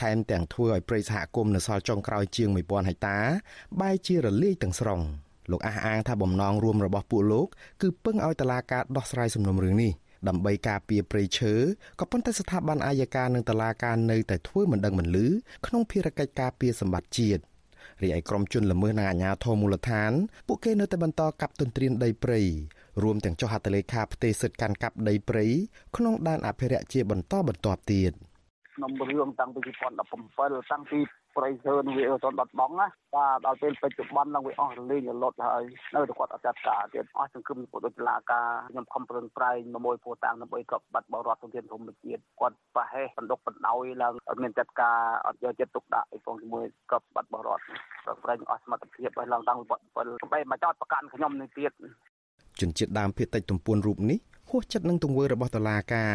[0.00, 3.18] ថែមទាំងធ្វើឲ្យព្រៃសហគមន៍នៅសល់ចុងក្រោយជាង1000ហិកតា
[3.80, 5.02] បែរជារលាយទាំងស្រុង
[5.50, 7.46] លោកអះអាងថាបំណងរួមរបស់ពួកលោក
[7.82, 9.92] គឺពឹងឲ្យតឡាការដោះស្រាយសំណុំរឿងនេះ
[10.28, 11.54] ដើម្បីការពារព្រៃឈើ
[12.00, 15.26] ក៏ប៉ុន្តែស្ថាប័នអាយកានិងតឡាការនៅតែធ្វើមិនដឹងមិនលឺ
[15.66, 17.42] ក្នុងភារកិច្ចការពារសម្បត្តិជាតិ
[18.02, 20.12] រីឯក្រុមជនល្មើសនិងអាជ្ញាធរមូលដ្ឋាន
[20.46, 22.40] ពួកគេនៅតែបន្តកាប់ទន្ទ្រានដីព្រៃ
[23.02, 25.46] រួមទាំងចុះហត្ថលេខាផ្ទេរសិទ្ធិកាន់កាប់ដីព្រៃ
[25.96, 28.12] ក្នុងដែនអភិរក្សជាបន្តបន្ទាប់ទៀត
[28.76, 30.98] ក្នុងរឿងតាំងពី2017តាំងពី
[31.36, 35.64] ប្រៃឈើនឹងវាអត់បាត់បង់ណាបាទដល់ពេលបច្ចុប្បន្ននឹងវាអស់រលីងរលត់ហើយ
[35.94, 47.62] នៅតែគាត់អត់ចាត់ការទៀតអស់សង្គមពុទ្ធតុលាការខ្ញុំខំប្រឹងប្រែងមួយពោតាំងដើម្បីកប់បាត់បរដ្ឋធនធានធម្មជាតិគាត់ប្រហែសបណ្ដុកបណ្ដោយឡើងអត់មានចាត់ការអត់យកចិត្តទុកដាក់ឯផងជាមួយកប់បាត់បរដ្ឋ
[48.04, 51.72] ប្រឹងប្រែងអស់សមត្ថភាពឲ្យឡើងតាំងពី7បីមកចោតប្រកាន់ខ្ញុំនេះទៀត
[52.60, 54.18] ជនជាតិដើមភាគតិចទំពួនរូបនេះ
[54.52, 56.14] ហួសចិត្តនឹងទង្វើរបស់តុលាការ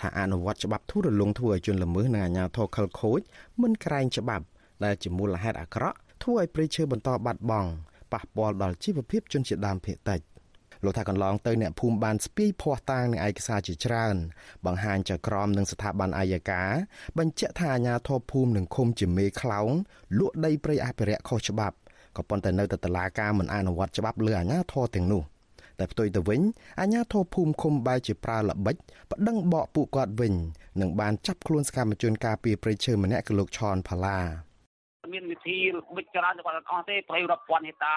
[0.00, 3.20] ថាអនុវត្តច្បាប់ធូររលុងធ្វើឲ្យជនល្មើសនិងអាជ្ញាធរខលខូច
[3.62, 4.44] មិនក្រែងច្បាប់
[4.84, 7.70] ដែលជាមូលហេតុអាក្រក់ធ្វើឲ្យព្រៃឈើបន្តបាត់បង់
[8.12, 10.20] ប៉ះពាល់ដល់ជីវភាពជនជាតិដើមភាគតិច
[10.84, 14.16] លោកថាកន្លងទៅអ្នកភូមិបានស្ពាយភ័ស្តុតាងនឹងឯកសារជាច្រើន
[14.66, 16.62] បង្ហាញចក្រមនឹងស្ថាប័នអាយកា
[17.18, 19.70] បញ្ជាក់ថាអាជ្ញាធរភូមិនឹងឃុំជាមេខ្លោង
[20.18, 21.76] លក់ដីព្រៃអភិរក្សខុសច្បាប់
[22.16, 25.24] ក៏ប៉ុន្តែនៅតែតឡាការមិនអនុវត្តច្បាប់លើអាជ្ញាធរទាំងនោះ
[25.80, 26.40] តែផ្ទុយទៅវិញ
[26.80, 28.76] អាជ្ញាធរភូមិឃុំបែរជាប្រើល្បិច
[29.12, 30.34] ប្តឹងបកពួកគាត់វិញ
[30.80, 34.18] និងបានចាប់ខ្លួនសកម្មជនការពារព្រៃឈើម្នាក់គឺលោកឆនផាឡា
[35.12, 35.56] មានវិធី
[35.96, 37.96] បិទច្រើនគាត់អត់អស់ទេប្រៃរាប់ពាន់ហិតា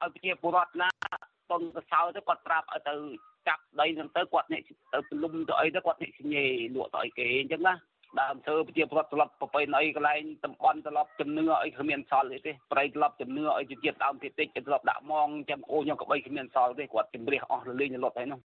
[0.00, 0.88] ឲ្យប្រជាពលរដ្ឋណា
[1.50, 2.94] តុនកសោទៅគាត់ប្រាប់ឲ្យទៅ
[3.48, 4.60] ចាប់ដីហ្នឹងទៅគាត់នេះ
[4.92, 7.74] ទៅពលុំទៅអីទៅគាត់នេះញេលក់ទៅអីគេអញ្ចឹងណា
[8.20, 18.40] ដើមធ្វើប្រជាពលរដ្ឋត្រឡប់ប្រពៃណីកន្លែងតំបន់ត្រឡប់ជំនឿអីគ្មានសល់ទេប្រៃត្រឡប់ជំនឿអីជាតិដើមភាគតិចត្រឡប់ដាក់ម៉ងចាំអូខ្ញុំក៏បីគ្មានសល់ទេគាត់ជំរះអស់រលេងរលត់ហើយនោះ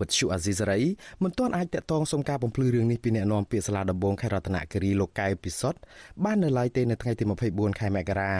[0.00, 0.80] វិទ្យុអាស៊ីសេរី
[1.22, 5.78] មិនទាន់អាចតាក់ទងសុំការបំភ្លឺរឿងនេះពីអ្នកនាំពាក្យសាលាដំបងខេត្តរតនគិរីលោកកែវពិសុទ្ធ
[6.24, 8.34] បាននៅឡើយទេនៅថ្ងៃទី24ខែមករា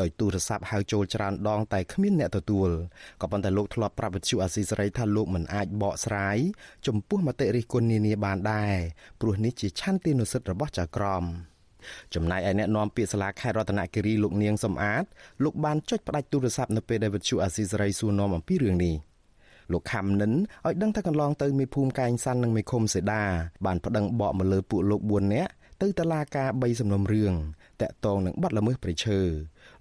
[0.00, 2.70] ដោយទូរស័ព្ទហៅចូលច្រើនដងតែគ្មានអ្នកទទួល
[3.20, 6.38] ក៏ប៉ុន្តែលោកធ្លាប់ប្រាប់វិទ្យុអាស៊ីសេរីថាលោកមិនអាចបកស្រាយ
[6.86, 8.76] ចំពោះមតិរិះគន់នានាបានដែរ
[9.20, 11.24] ព្រោះនេះជាឆន្ទានុសិទ្ធិរបស់ចៅក្រម
[12.14, 15.04] ចំណែកឯអ្នកនាំពាក្យសាលាខេត្តរតនគិរីលោកនាងសំអាត
[15.44, 18.94] លោកបានចុចផ្ដាច់ទូរស័ព្ទនៅពេលដែលវិទ្យុអាស៊ីសេរីសួរនាំអំពីរឿងនេះ
[19.72, 20.32] លោកខំនិន
[20.66, 23.24] ឲ្យដឹងថាកន្លងទៅមេភូមិកែងសាន់និងមេឃុំសេដា
[23.66, 25.50] បានប្តឹងបកមកលើពួកលោក4នាក់
[25.82, 27.32] ទៅតុលាការ3សំណុំរឿង
[27.82, 29.20] តាក់ទងនឹងបាត់ល្មើសព្រៃឈើ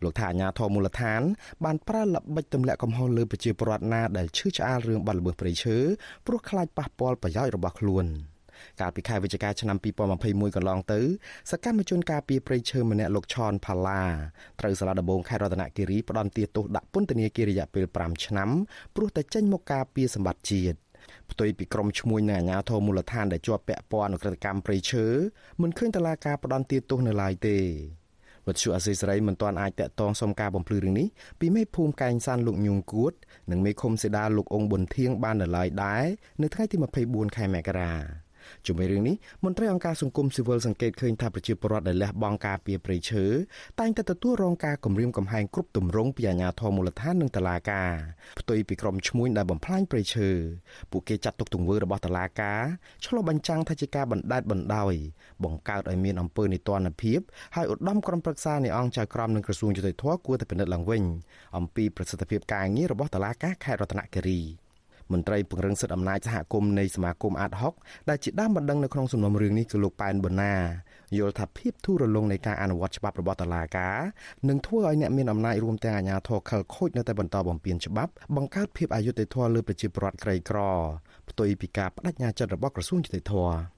[0.04, 1.22] លោកថាអាញាធរមូលដ្ឋាន
[1.66, 5.78] បានប្រើល្បិចទម្លាក់កំហុសលើប្រជាពលរដ្ឋណាដែលឈឺឆ្អាលរឿងបាត់ល្មើសព្រៃឈើ
[6.26, 8.06] ព្រោះខ្លាចប៉ះពាល់ប្រយោជន៍របស់ខ្លួន។
[8.82, 11.00] កាលពីខែវិច្ឆិកាឆ្នាំ2021កន្លងទៅ
[11.52, 14.04] សកម្មជនការពារព្រៃឈើម្នាក់លោកឆនផាឡា
[14.60, 18.50] ត្រូវសាលាដំបងខេត្តរតនគិរីផ្ដន្ទាទោសដាក់ពន្ធនាគាររយៈពេល5ឆ្នាំ
[18.96, 20.78] ព្រោះតែចេញមកការពារសម្បត្តិជាតិ
[21.32, 25.06] ផ្ទុយពីក្រមឈ្មួញនិងអាជ្ញាធរមូលដ្ឋានដែលជាប់ពាក់ព័ន្ធនឹងក្រតកម្មព្រៃឈើ
[25.62, 27.58] មិនឃើញតឡាការផ្ដន្ទាទោសនៅឡើយទេ
[28.48, 31.08] វត្តជអសីសេរីមិនទាន់អាចតាក់ទងសុំការបំភ្លឺរឿងនេះ
[31.40, 33.14] ពីមេភូមិកែងសានលោកញូងគួត
[33.52, 36.06] និងមេឃុំសេដាលោកអងប៊ុនធៀងបាននៅឡើយដែរ
[36.42, 36.76] នៅថ្ងៃទី
[37.08, 37.94] 24ខែមករា
[38.68, 43.26] ជាមួយរឿងនេះមន្ត្រីអង្គការសង្គមស៊ីវិលសង្កេតឃើញថាប្រជាពលរដ្ឋដែលលះបង់ការពារព្រៃឈើ
[43.80, 47.92] តែងតែទទួលរងការគំរាមកំហែងគ្រប់ទម្រង់ពីអាជ្ញាធរមូលដ្ឋាននិងតុលាការ
[48.40, 50.30] ផ្ទុយពីក្រុមឈ្មួញដែលបំផ្លាញព្រៃឈើ
[50.92, 52.64] ពួកគេចាត់ទុកទង្វើរបស់តុលាការ
[53.06, 54.94] ឆ្លុះបញ្ចាំងថាជាការបណ្តែតបណ្តោយ
[55.44, 57.20] បង្កើតឲ្យមានអំពើនីតិរដ្ឋភាព
[57.56, 61.04] ហើយឧត្តមក្រុមប្រឹក្សានៃអង្គចៅក្រមនិងក្រសួងយុតិធធគួរតែពិនិត្យឡើងវិញ
[61.58, 64.42] អំពីប្រសិទ្ធភាពការងាររបស់តុលាការខេត្តរតនគិរី
[65.12, 67.74] មន្ត្រីពង្រឹងសិទ្ធិអំណាចសហគមន៍នៃសមាគមអាតហុក
[68.10, 70.54] ដែលជាដើមបណ្ដឹងនៅក្នុងសំណុំរឿងនេះគឺលោកប៉ែនបូណា
[71.18, 73.98] យល់ថាភាពធូររលុងនៃការអនុវត្តច្បាប់របស់តុលាការ
[74.50, 80.60] នឹងធ្វើឲ្យអ្នកមានអំណាចរួមទាំងអាជ្ញាធរខលខូចនៅតែបន្តបំពានច្បាប់បង្កើតភាពអយុត្តិធម៌លើប្រជាពលរដ្ឋក្រីក្រ
[81.30, 83.77] ផ្ទុយពីការបដិញ្ញាចិត្តរបស់ក្រសួងយុតិធធម៌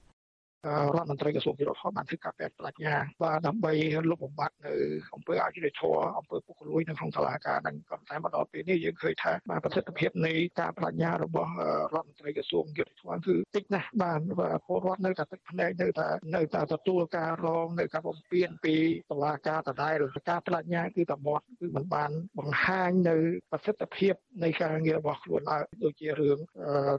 [0.66, 3.72] រដ្ឋមន្ត្រីក្រសួងយុទ្ធសាស្ត្របានធ្វើការប្រតិញ្ញាបាទដើម្បី
[4.10, 4.74] លុបបំបាត់នៅ
[5.14, 11.52] អង្គើអយុធធម៌អង្គើពុករលួយនៅក្នុងសាលាការនឹងក៏តែមកដល់ពេលនេះយើងឃើញថាបាទប្រសិទ្ធភាពនៃការបដិញ្ញារបស់
[11.94, 14.20] រដ្ឋមន្ត្រីក្រសួងយុទ្ធសាស្ត្រគឺតិចណាស់បាទ
[14.66, 18.74] ពលរដ្ឋនៅតែទឹកភ្នែកនៅតែនៅតែទទួលការរងនៅការបំពេញពី
[19.10, 19.96] សាលាការដដែល
[20.30, 23.16] ការបដិញ្ញាគឺតែមាត់គឺមិនបានបង្ហាញនៅ
[23.52, 26.38] ប្រសិទ្ធភាពនៃការងាររបស់ខ្លួនឲ្យដូចជារឿង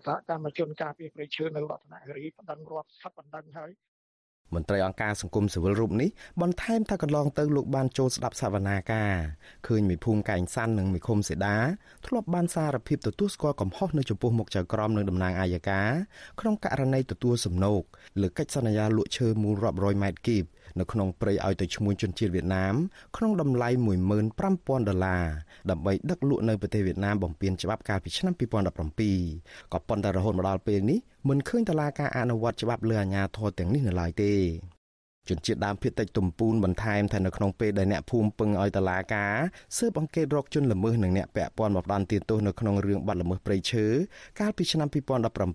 [0.06, 3.72] សហកម្មជនការពីប្រៃឈើនៅរតនគិរីបណ្ដឹងរដ្ឋសັບបណ្ដឹងហើយ
[4.56, 6.10] មន្ត្រីអង្គការសង្គមស៊ីវិលរូបនេះ
[6.42, 9.14] បន្ថែមថាកន្លងទៅលោកបានចូលស្ដាប់សវនាការ
[9.68, 11.58] ឃើញមេភូមិកែងសាន់និងមេឃុំសេដា
[12.08, 15.82] ធ្លាប់បានសារភាពទទួលស្គាល់កំហុសនៅចំពោះមុខចៅក្រមនិងតំណាងអាយកា
[16.40, 17.82] ក្នុងករណីទទួលសំណូក
[18.22, 20.44] លើកិច្ចសន្យាលក់ឈើមូលរាប់រយម៉ែត្រគីប
[20.80, 22.76] នៅក្នុងព្រៃឲ្យទៅឈ្មួញជនជាតិវៀតណាម
[23.18, 23.70] ក្នុងតម្លៃ
[24.30, 25.26] 15000ដុល្លារ
[25.70, 34.34] ដើម្បីដឹកលក់នៅប្រទេសវៀតណាមបំពេញច្បាប់កាលពីឆ្នាំ2017ក៏ប៉ុន្តែរហូតមកដល់ពេលនេះ មិនឃើញតឡាការអនុវត្តច្បាប់លើអាជ្ញាធរទាំងនេះនៅឡើយទេ
[35.32, 39.36] ជនជាតិដើមភាគតិចទំពូនបន្ថែមថានៅក្នុងពេលដែលអ្នកភូមិពឹងឲ្យតឡាការ
[39.78, 43.86] ស៊ើបអង្កេតរកជនល្មើសនិងអ្នកពាក់ព័ន្ធមកផ្ដន់ទាទោសនៅក្នុងរឿងបាត់ល្មើសព្រៃឈើ
[44.40, 44.88] កាលពីឆ្នាំ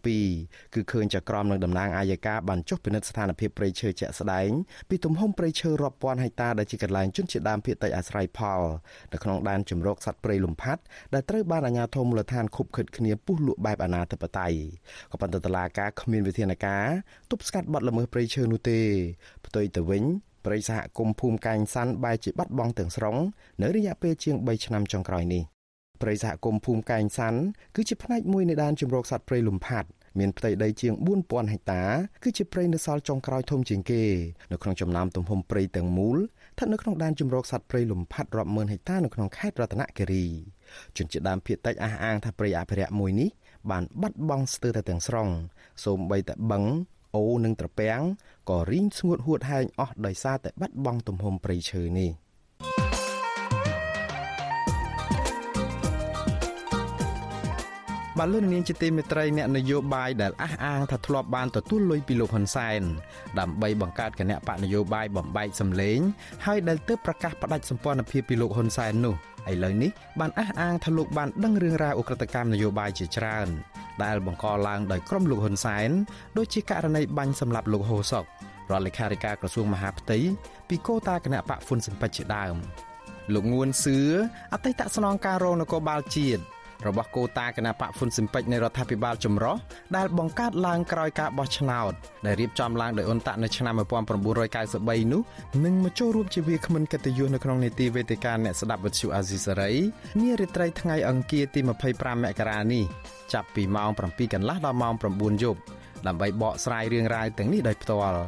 [0.05, 4.51] 2017គឺឃើញចក្រមនឹងតំណាងអាយកាបានចុះពិនិត្យស្ថានភាពព្រៃឈើជាក់ស្ដែង
[4.89, 8.61] ពីទំហំព្រៃឈើរាប់ពាន់ហិកតាដែលជាកន្លែងជនជាតិដើមភាគតិចអាស្រ័យផល
[9.13, 10.83] នៅក្នុងដែនជំរកសត្វព្រៃលំផាត់
[11.15, 14.59] ដែលត្រូវបានអាជ្ញាធរមូលដ្ឋានខុបខិតគ្នាពុះលក់បែបអនាធិបតេយ្យ
[15.13, 16.87] ក៏ប៉ុន្តែតឡាការគ្មានវិធានការ
[17.31, 18.81] ទប់ស្កាត់បាត់ល្មើសព្រៃឈើនោះទេ
[19.47, 20.05] ផ្ទុយទៅវិញ
[20.45, 23.17] ព្រៃសហគមន៍ភូមិកាញ់សាន់បែរជាបាត់បង់ទាំងស្រុង
[23.63, 25.43] នៅរយៈពេលជាង3ឆ្នាំចុងក្រោយនេះ
[26.03, 27.41] ព្រៃសហគមន៍ភូមិកាញ់សាន់
[27.77, 31.83] គឺជាផ្នែកមួយនៃដែនជម្រកសត្វព្រៃលំផាត់មានផ្ទៃដីជាង4000ហិកតា
[32.23, 34.03] គឺជាព្រៃនៅសល់ចុងក្រោយធំជាងគេ
[34.53, 40.27] នៅក្នុងចំណោមទំហំព្រៃទាំងមូលស្ថិតនៅក្នុងដែនជម្រកសត្វព្រៃលំផាត់រាប់ម៉ឺនហិកតានៅក្នុងខេត្តរតនគិរី
[40.97, 43.31] ជនជាតិដើមភាគតិចអះអាងថាព្រៃអភិរក្សមួយនេះ
[43.71, 45.29] បានបាត់បង់ស្ទើរតែទាំងស្រុង
[45.85, 46.63] សូម្បីតែបឹង
[47.17, 48.03] អូនិងត្រពាំង
[48.51, 52.11] ក៏រីងស្ងួតហួតហែងអស់ដោយសារតែបាត់បង់ទំហំព្រៃឈើនេះ
[58.19, 62.83] បានលោកនាងជាទីមេត្រីអ្នកនយោបាយដែលអះអាងថាធ្លាប់បានទទួលលុយពីលោកហ៊ុនសែន
[63.39, 65.99] ដើម្បីបង្កើតគណៈបកនយោបាយបំបែកសម្លេង
[66.47, 69.15] ហើយដែលទើបប្រកាសផ្ដាច់សម្ព័ន្ធភាពពីលោកហ៊ុនសែននោះ
[69.53, 73.49] ឥឡូវនេះបានអះអាងថាលោកបានដឹងរឿងរ៉ាវអ ுக ្រិតកម្មនយោបាយជាច្រើន
[74.05, 75.91] ដែលបង្កឡើងដោយក្រុមលោកហ៊ុនសែន
[76.39, 78.25] ដូចជាករណីបាញ់សម្លាប់លោកហូសុក
[78.71, 80.19] រដ្ឋលេខាធិការក្រសួងមហាផ្ទៃ
[80.69, 82.57] ពីកោតាគណៈបកហ្វុនសិនពេជ្រជាដើម
[83.35, 83.99] លោកងួនសឿ
[84.53, 86.43] អតីតស្នងការរងនគរបាលជាតិ
[86.87, 89.57] របស់កូតាគណៈបកហ្វុនស៊ីមពេចនៃរដ្ឋាភិបាលចម្រុះ
[89.97, 91.93] ដែលបង្កើតឡើងក្រោយការបោះឆ្នោត
[92.27, 95.23] ដែលរៀបចំឡើងដោយអ៊ុនតាក់នៅឆ្នាំ1993នោះ
[95.65, 99.73] នឹងមកចូលរួមជាវាគ្មិនកិត្តិយសនៅក្នុងនីតិវេទិកាអ្នកស្ដាប់វិទ្យុអាស៊ីសេរី
[100.21, 102.85] នារាត្រីថ្ងៃអង្គារទី25មករានេះ
[103.33, 105.61] ចាប់ពីម៉ោង7កន្លះដល់ម៉ោង9យប់
[106.07, 108.21] ដើម្បីបកស្រាយរឿងរ៉ាវទាំងនេះដោយផ្ទាល់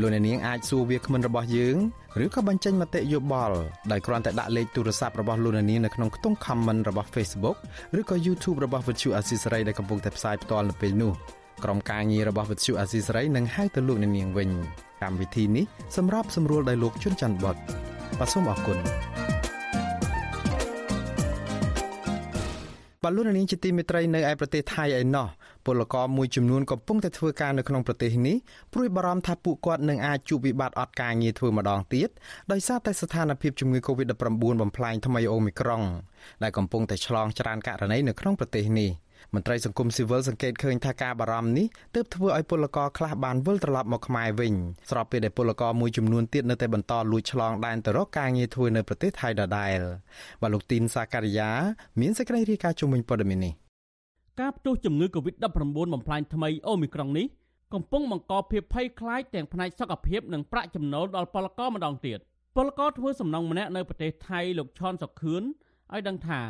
[0.00, 1.76] លោកអ្នកនាងអាចសួរវាគ្មិនរបស់យើង
[2.22, 3.56] ឬក៏បញ្ចេញមតិយោបល់
[3.92, 7.56] ដោយគ្រាន់តែដាក់លេខទូរស័ព្ទរបស់លោកអ្នកនាងនៅក្នុងខ្ទង់ comment របស់ Facebook
[7.98, 11.12] ឬក៏ YouTube របស់ Vuthu Asisari ដែលកំពុងតែផ្សាយផ្ទាល់នៅពេលនេះ
[11.64, 14.48] ក្រុមការងាររបស់ Vuthu Asisari នឹងហៅទៅលោកអ្នកនាងវិញ
[15.02, 15.64] កម្មវិធីនេះ
[15.96, 17.56] សម្រាប់សម្រួលដោយលោកជុនច័ន្ទបត
[18.18, 18.78] បាទសូមអរគុណ
[23.02, 25.28] បលូននាងជាទីមេត្រីនៅឯប្រទេសថៃឯណោះ
[25.66, 28.36] ពលករមួយចំនួនកំពុងតែធ្វើការនៅក្នុងប្រទេសនេះ
[28.72, 32.08] ព្រួយបារម្ភថាពួកគាត់នឹងអាចជួបវិបត្តិអត់ការងារធ្វើម្ដងទៀត
[32.52, 34.14] ដោយសារតែស្ថានភាពជំងឺ Covid-19
[34.62, 35.82] បំផ្លាញថ្មីអូមីក្រុង
[36.42, 38.90] ដែលកំពុងតែឆ្លងច្រើនករណីនៅក្នុងប្រទេសនេះ
[39.34, 44.54] មន្ត្រីសង្គមស៊ីវិលសង្កេតឃើញថាការបារម្ភនេះទើបធ្វើឲ្យពលករខ្លះបានវិលត្រឡប់មកខ្មែរវិញ
[44.90, 49.78] ស្របពេលដែលពលករមួយចំនួនទៀតនៅតែបន្តលួចឆ្លងដែនទៅរកការងារធ្វើនៅប្រទេសថៃដដែល
[50.42, 51.50] បាទលោកទីនសាការីយ៉ា
[52.00, 53.63] មានសេចក្តីរាយការណ៍ជុំវិញព័ត៌មាននេះ
[54.40, 55.44] ការផ្ទុះជំងឺ Covid-19
[55.94, 57.26] បំផ្លាញថ្មីអូមីក្រុងនេះ
[57.74, 62.18] កំពុងបង្កភាពភ័យខ្លាចទាំងផ្នែកសុខភាពនិងប្រាក់ចំណូលដល់ពលករម្ដងទៀត
[62.56, 66.40] ពលករធ្វើសំណង់ម្នាក់នៅប្រទេសថៃលោកឈុនសុខឿនឲ្យដឹងថា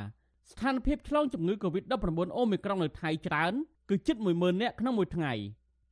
[0.51, 1.95] ស្ថានភាពឆ្លងជំងឺ Covid-19
[2.37, 3.53] អូមីក្រុងនៅថៃច្រើន
[3.91, 5.33] គឺជិត10000នាក់ក្នុងមួយថ្ងៃ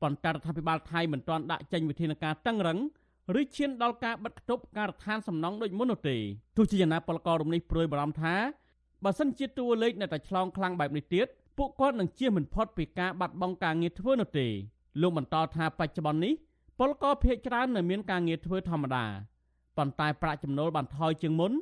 [0.03, 2.79] ប៉ុន្តែរដ្ឋាភិបាលថៃមិនទាន់ដាក់ចេញវិធានការតឹងរឹង
[3.41, 6.17] ឬឈានដល់ការបិទគប់ការដ្ឋានសំណង់ដូចមុននោះទេ
[6.57, 8.35] ទោះជាយ៉ាងណាពលកររំនេះព្រួយបារម្ភថា
[9.05, 11.27] បើសិនជាតួលេខនៅតែឆ្លងខ្លាំងបែបនេះទៀត
[11.57, 14.47] ពួកគាត់នឹងជៀសមិនផុតពីការបាត់បង់ការងារធ្វើនោះទេ
[15.01, 16.33] លោកបន្តថាបច្ចុប្បន្ននេះ
[16.79, 19.05] ពលករភ័យច្រើននៅមានការងារធ្វើធម្មតា
[19.77, 21.53] ប៉ុន្តែប្រាក់ចំណូលបានថយជាងមុន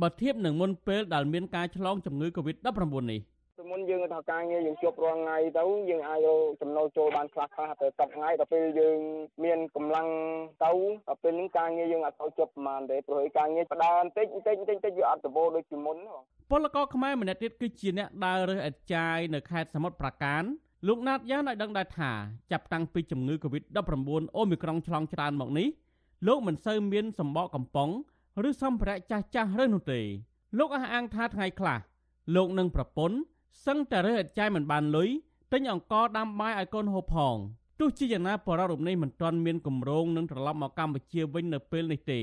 [0.00, 3.20] បើធៀបនឹងមុនពេលដែលមានការឆ្លងជំងឺ Covid-19 នេះ
[3.70, 8.98] មុនយើងថាការងារយើងជួបរាល់ថ្ងៃទៅយើងអាចរកចំណូលចូលបានខ្លះខ្លះទៅ10ថ្ងៃដល់ពេលយើង
[9.44, 10.08] មានកម្លាំង
[10.64, 10.72] ទៅ
[11.08, 20.42] ដល់ពេលនេះការងារយើងអត់ទៅជប់ប្រហែលទេព្រោះឯការងារបដើបន្តិចបន្តិចបន្តិចបន្តិចវាអត់ដំបូលដូចពីមុនបងពលករខ្មែរម្នាក់ទៀតគឺជាអ្នកដើររើសអេតចាយនៅខេត្តសមុទ្រប្រាកាន
[20.88, 22.12] លោកណាតយ៉ាងឲ្យដឹងដែរថា
[22.52, 23.78] ចាប់តាំងពីជំងឺ Covid-19
[24.36, 25.68] អូមីក្រុងឆ្លងច្រើនមកនេះ
[26.26, 27.90] លោកមិនសូវមានសម្បកកំប៉ុង
[28.48, 30.00] ឬសម្ភារៈចាស់ចាស់រើសនោះទេ
[30.58, 31.78] លោកអះអាងថាថ្ងៃខ្លះ
[32.36, 33.16] លោកនិងប្រពន្ធ
[33.66, 35.08] សឹងតែរើសអេតចាយមិនបានលុយ
[35.52, 37.36] ទិញអង្ករដាំបាយឲ្យកូនហូបផង
[37.80, 42.20] ទោះជាយ៉ាងណាបរិររំនេះមិនទាន់មានគម្រោងនឹងត្រឡប់មកកម្ពុជាវិញនៅពេលនេះទេ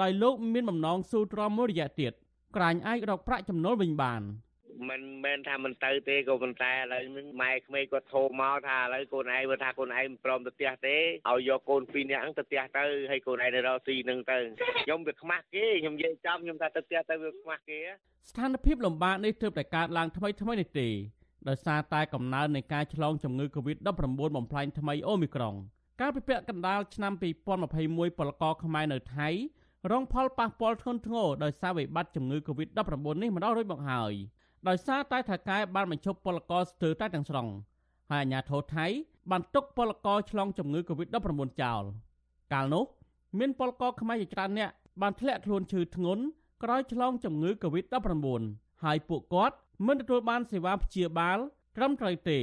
[0.00, 2.12] ដោយលោកមានបំណងស៊ូទ្រាំមួយរយៈទៀត
[2.56, 4.22] ក្រាញអាចរកប្រាក់ចំណូលវិញបាន
[4.88, 10.96] មិនមែនថាមិនទៅទេក៏ប៉ុន្តែឥឡូវនេះម៉ែក្មេងគាត់ធោមកថាឥឡូវកូនឯងបើថាកូនឯងមិនព្រមទៅផ្ទះទេ
[11.30, 14.38] ឲ្យយកកូនពីរនាក់ហ្នឹងទៅផ្ទះទៅហើយកូនឯងទៅរកស៊ីហ្នឹងទៅ
[14.84, 17.80] ខ្ញុំវាខ្មាស់គេខ្ញុំនិយាយចំខ្ញុំថាទៅផ្ទះទៅវាខ្មាស់គេ
[18.30, 20.88] ស្ថានភាពលំបាកនេះទើបតែកើតឡើងថ្មីថ្មីនេះទេ
[21.48, 23.88] ដោយសារតែកំណើននៃការឆ្លងជំងឺ Covid-19
[24.36, 25.54] បំផ្លាញថ្មីអូមីក្រុង
[26.00, 29.28] កាលពីពាក់កណ្ដាលឆ្នាំ2021ពលករខ្មែរនៅថៃ
[29.90, 34.12] រងផលប៉ះពាល់ធ្ងន់ធ្ងរដោយសារវិបត្តិជំងឺ Covid-19 នេះម្ដងរួចមកហើយ
[34.68, 37.48] ដោយសារតែថៅកែបានបញ្ឈប់ពលករស្ទើរតែទាំងស្រុង
[38.10, 38.86] ហើយអាជ្ញាធរថៃ
[39.30, 41.82] បានទុកពលករឆ្លងជំងឺ Covid-19 ចោល
[42.52, 42.84] កាលនោះ
[43.38, 44.70] មានពលករខ្មែរជាច្រើនអ្នក
[45.02, 46.22] បានធ្លាក់ខ្លួនឈឺធ្ងន់
[46.62, 48.26] ក្រោយឆ្លងជំងឺ Covid-19
[48.84, 51.38] ហើយពួកគាត់មិនទទួលបានសេវាព្យាបាល
[51.76, 52.40] ត្រឹមត្រូវទេ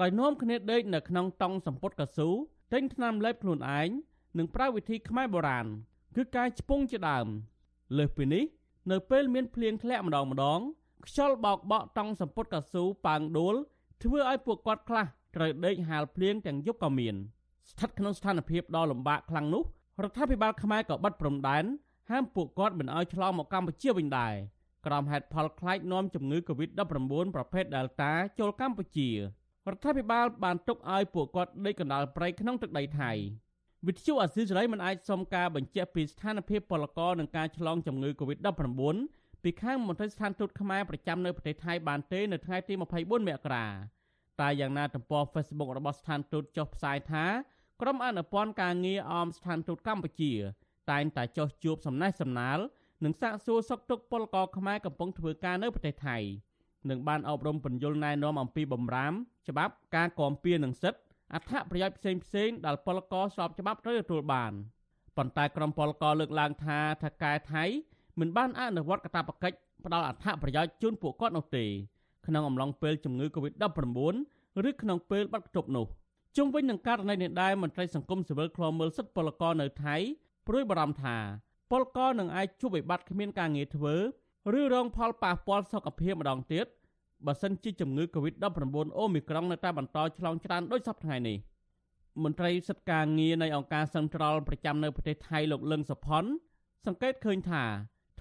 [0.00, 2.28] ដោយនាំគ្នាដេកនៅក្នុងតង់សម្ពុតកស៊ូ
[2.72, 3.88] ទិញថ្នាំលេបខ្លួនឯង
[4.38, 5.66] និងប្រើវិធីខ្មែរបុរាណ
[6.16, 7.26] គឺការឆ្ពង់ជាដើម
[7.98, 8.44] លើសពីនេះ
[8.90, 10.60] នៅពេលមានភ្លៀងធ្លាក់ម្ដងម្ដង
[11.06, 13.54] ខ្យល់បោកបក់តង់សម្ពុតកស៊ូប៉ាងដួល
[14.02, 17.14] ធ្វើឲ្យពួកគាត់ខ្លះត្រូវដេកហាលភ្លៀងទាំងយប់ក៏មាន
[17.70, 19.64] ស្ថិតក្នុងស្ថានភាពដ៏លំបាកខ្លាំងនោះ
[20.02, 21.64] រដ្ឋាភិបាលខ្មែរក៏បិទព្រំដែន
[22.10, 24.34] ហាមពួកគាត់មិនឲ្យឆ្លងមកកម្ពុជាវិញដែរ
[24.86, 29.16] ក្រោមហេតុផលខ្លាចនាំជំងឺ Covid-19 ប្រភេទ Delta ចូលកម្ពុជារ
[29.74, 33.12] ដ្ឋាភិបាលបានទុកឲ្យពួកគាត់ដេកកណ្ដាលព្រៃក្នុងទឹកដីថៃ
[33.86, 43.66] វិទ្យុអាស៊ីសេរីមិនអាចសុំការបញ្ជាក់ពីស្ថានភាពពលករនឹងការឆ្លងជំងឺ Covid-19 ពីខាងមន្ត្រីស្ថានទូតខ្មែរប្រចាំនៅប្រទេសថៃបានទេនៅថ្ងៃទី24មករា
[44.40, 47.24] តែយ៉ាងណាទំព័រ Facebook របស់ស្ថានទូតចុះផ្សាយថា
[47.80, 50.32] ក្រុមអនុព័ន្ធការងារអមស្ថានទូតកម្ពុជា
[50.90, 52.58] តែងតែចុះជួបសំណេះសំណាល
[53.04, 56.18] និងសាកសួរសុខទុក្ខពលករខ្មែរកំពុងធ្វើការនៅប្រទេសថៃ
[56.90, 59.14] និងបានអប់រំពន្យល់ណែនាំអំពីបំរាម
[59.48, 61.00] ច្បាប់ការគាំពៀនិងសិទ្ធិ
[61.34, 64.52] អត្ថប្រយោជន៍ផ្សេងផ្សេងដែលពលករស្របច្បាប់ត្រូវទទួលបាន
[65.16, 67.64] ប៉ុន្តែក្រុមពលករលើកឡើងថាថកែថៃ
[68.20, 71.64] មិនបានអនុវត្តកាតព្វកិច្ចផ្ដល់អត្ថប្រយោជន៍ជូនពួកគាត់នោះទេ
[72.26, 74.14] ក្នុងអំឡុងពេលជំងឺ Covid-19
[74.68, 75.86] ឬក្នុងពេលបាត់គប់នោះ
[76.36, 79.96] ជុំវិញនឹងករណីនេះដែរមន្ត្រីសង្គមស៊ីវិលខ្លមមើលសិទ្ធិពលករនៅថៃ
[80.46, 81.16] ព្រួយបារម្ភថា
[81.70, 83.94] ពលករនឹងអាចជួបវិបត្តិគ្មានការងារធ្វើ
[84.58, 86.66] ឬរងផលប៉ះពាល់សុខភាពម្ដងទៀត
[87.26, 91.38] បើសិនជាជំងឺ Covid-19 អូមីក្រុងនៅតែបន្តឆ្លងច្រើនដូចសពថ្ងៃនេះ
[92.22, 96.24] មន្ត្រីសិទ្ធិការងារនៃអង្គការសង្ត្រលប្រចាំនៅប្រទេសថៃលោកលឹងសុផុន
[96.86, 97.64] សង្កេតឃើញថា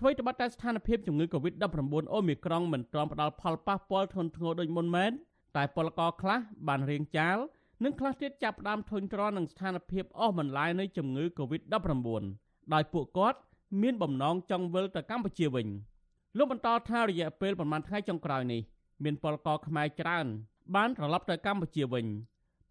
[0.04, 5.12] អ្វីត្បិតតែស្ថានភាពជំងឺ Covid-19 អូមីក្រុងមិនទាន់ផ្ដល់ផលប៉ះពាល់ធ្ងន់ធ្ងរដូចមុនមែន
[5.56, 7.38] តែពលករខ្លះបានរៀងចាល
[7.84, 12.24] និងខ្លះទៀតចាប់ផ្ដើមធុញទ្រាន់នឹងស្ថានភាពអស់បន្លាយនៃជំងឺ Covid-19
[12.74, 13.40] ដោយពួកគាត់
[13.82, 15.68] មានបំណងចង់វិលទៅកម្ពុជាវិញ
[16.38, 18.62] លោកបន្តថារយៈពេលប្រមាណថ្ងៃចុងក្រោយនេះ
[19.04, 20.26] មានពលករខ្មែរច្រើន
[20.76, 22.06] បានត្រឡប់ទៅកម្ពុជាវិញ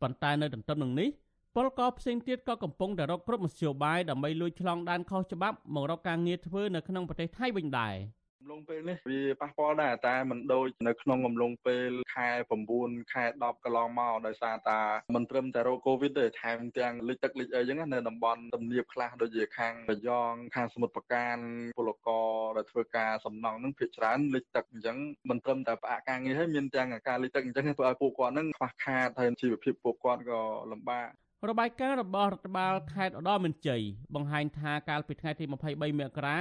[0.00, 1.08] ប៉ុន្តែនៅទន្ទឹមនឹងនេះ
[1.56, 7.96] ពលករផ្សេងទៀតក៏កំពុងតែរកគ្រប់មធ្យោបាយដើម្បីលួចឆ្លងដែនខុសច្បាប់មករកការងារធ្វើនៅក្នុងប្រទេសថៃវិញដែរ។
[8.40, 12.28] អំឡុងពេលនេះវាប៉ះពាល់ដែរតែមិនដូចនៅក្នុងអំឡុងពេលខែ
[12.70, 14.80] 9ខែ10កន្លងមកដោយសារតា
[15.14, 21.36] មិនត្រឹមតែរោគកូវីដទេថែមទាំងលិចទឹកលិចអីចឹងនៅតំបន់ទំនាបខ្លះដូចជាខាងរយងខាងសមុទ្រប្រការ
[21.78, 24.98] ពលករដែលធ្វើការសំណង់នឹងភាគច្រើនលិចទឹកអញ្ចឹង
[25.30, 30.40] មិនត្រឹមតែផ្អាកការងារហើយមានទាំងការលិចទឹកអញ្ចឹងធ្វើឲ្យពួកគាត់នឹងខ្វះខាតហើយជីវភាពពួកគាត់ក៏
[30.72, 31.08] លំបាក
[31.48, 33.82] របាយការណ៍របស់រដ្ឋបាលខេត្តឧត្តរមានជ័យ
[34.14, 35.52] បង្ហាញថាកាលពីថ្ងៃទី23
[36.00, 36.38] មករា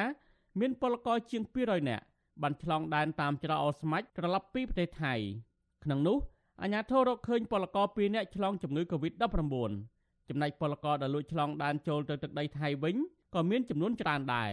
[0.59, 2.03] មានពលករជាង200នាក់
[2.41, 5.13] បានឆ្លងដែនតាមច្រកអូស្មាច់ត្រឡប់ពីប្រទេសថៃ
[5.83, 6.17] ក្នុងនោះ
[6.61, 9.53] អាជ្ញាធររកឃើញពលករ2នាក់ឆ្លងជំងឺ Covid-19
[10.29, 12.95] ចំណែកពលករដែលលួចឆ្លងដែនចូលទៅទឹកដីថៃវិញ
[13.35, 14.51] ក៏មានចំនួនច្រើនដែរ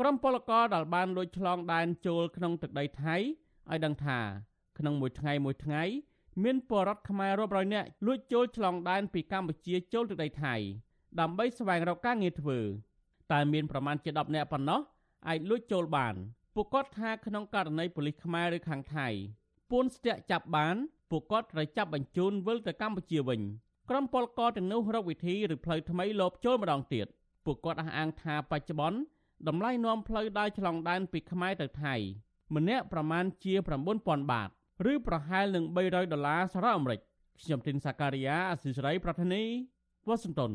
[0.00, 4.18] ក្រុមពលករដែលបានលួចឆ្លងដែនចូលក្នុងទឹកដីថៃឲ្យដឹងថា
[4.78, 5.82] ក្នុងមួយថ្ងៃមួយថ្ងៃ
[6.44, 10.54] មានពលរដ្ឋខ្មែររាប់រយនាក់លួចចូលឆ្លងដែនពីកម្ពុជាចូលទឹកដីថៃ
[11.20, 12.58] ដើម្បីស្វែងរកការងារធ្វើ
[13.32, 14.80] តែមានប្រមាណជា10នាក់ប៉ុណ្ណោះ
[15.28, 16.14] អាចលួចចូលបាន
[16.54, 19.08] ពួកគាត់ថាក្នុងករណីប៉ូលីសខ្មែរឬខាងថៃ
[19.70, 20.76] ពួនស្ទាក់ចាប់បាន
[21.10, 23.40] ពួកគាត់ត្រូវចាប់បញ្ជូនវិលទៅកម្ពុជាវិញ
[23.90, 27.06] ក្រុមពលករទាំងនោះរកវិធីឬផ្លូវថ្មីលបចូលម្ដងទៀត
[27.44, 28.98] ពួកគាត់អះអាងថាបច្ចុប្បន្ន
[29.48, 31.94] តម្លៃនាំផ្លូវដើរឆ្លងដែនពីខ្មែរទៅថៃ
[32.56, 33.54] ម្នាក់ប្រមាណជា
[33.92, 34.50] 9000បាត
[34.92, 37.00] ឬប្រហែលនឹង300ដុល្លារសហរដ្ឋអាមេរិក
[37.42, 39.42] ខ្ញុំទីនសាការីយ៉ាអសិរ័យប្រធានី
[40.08, 40.52] វ៉ាស៊ីនតោន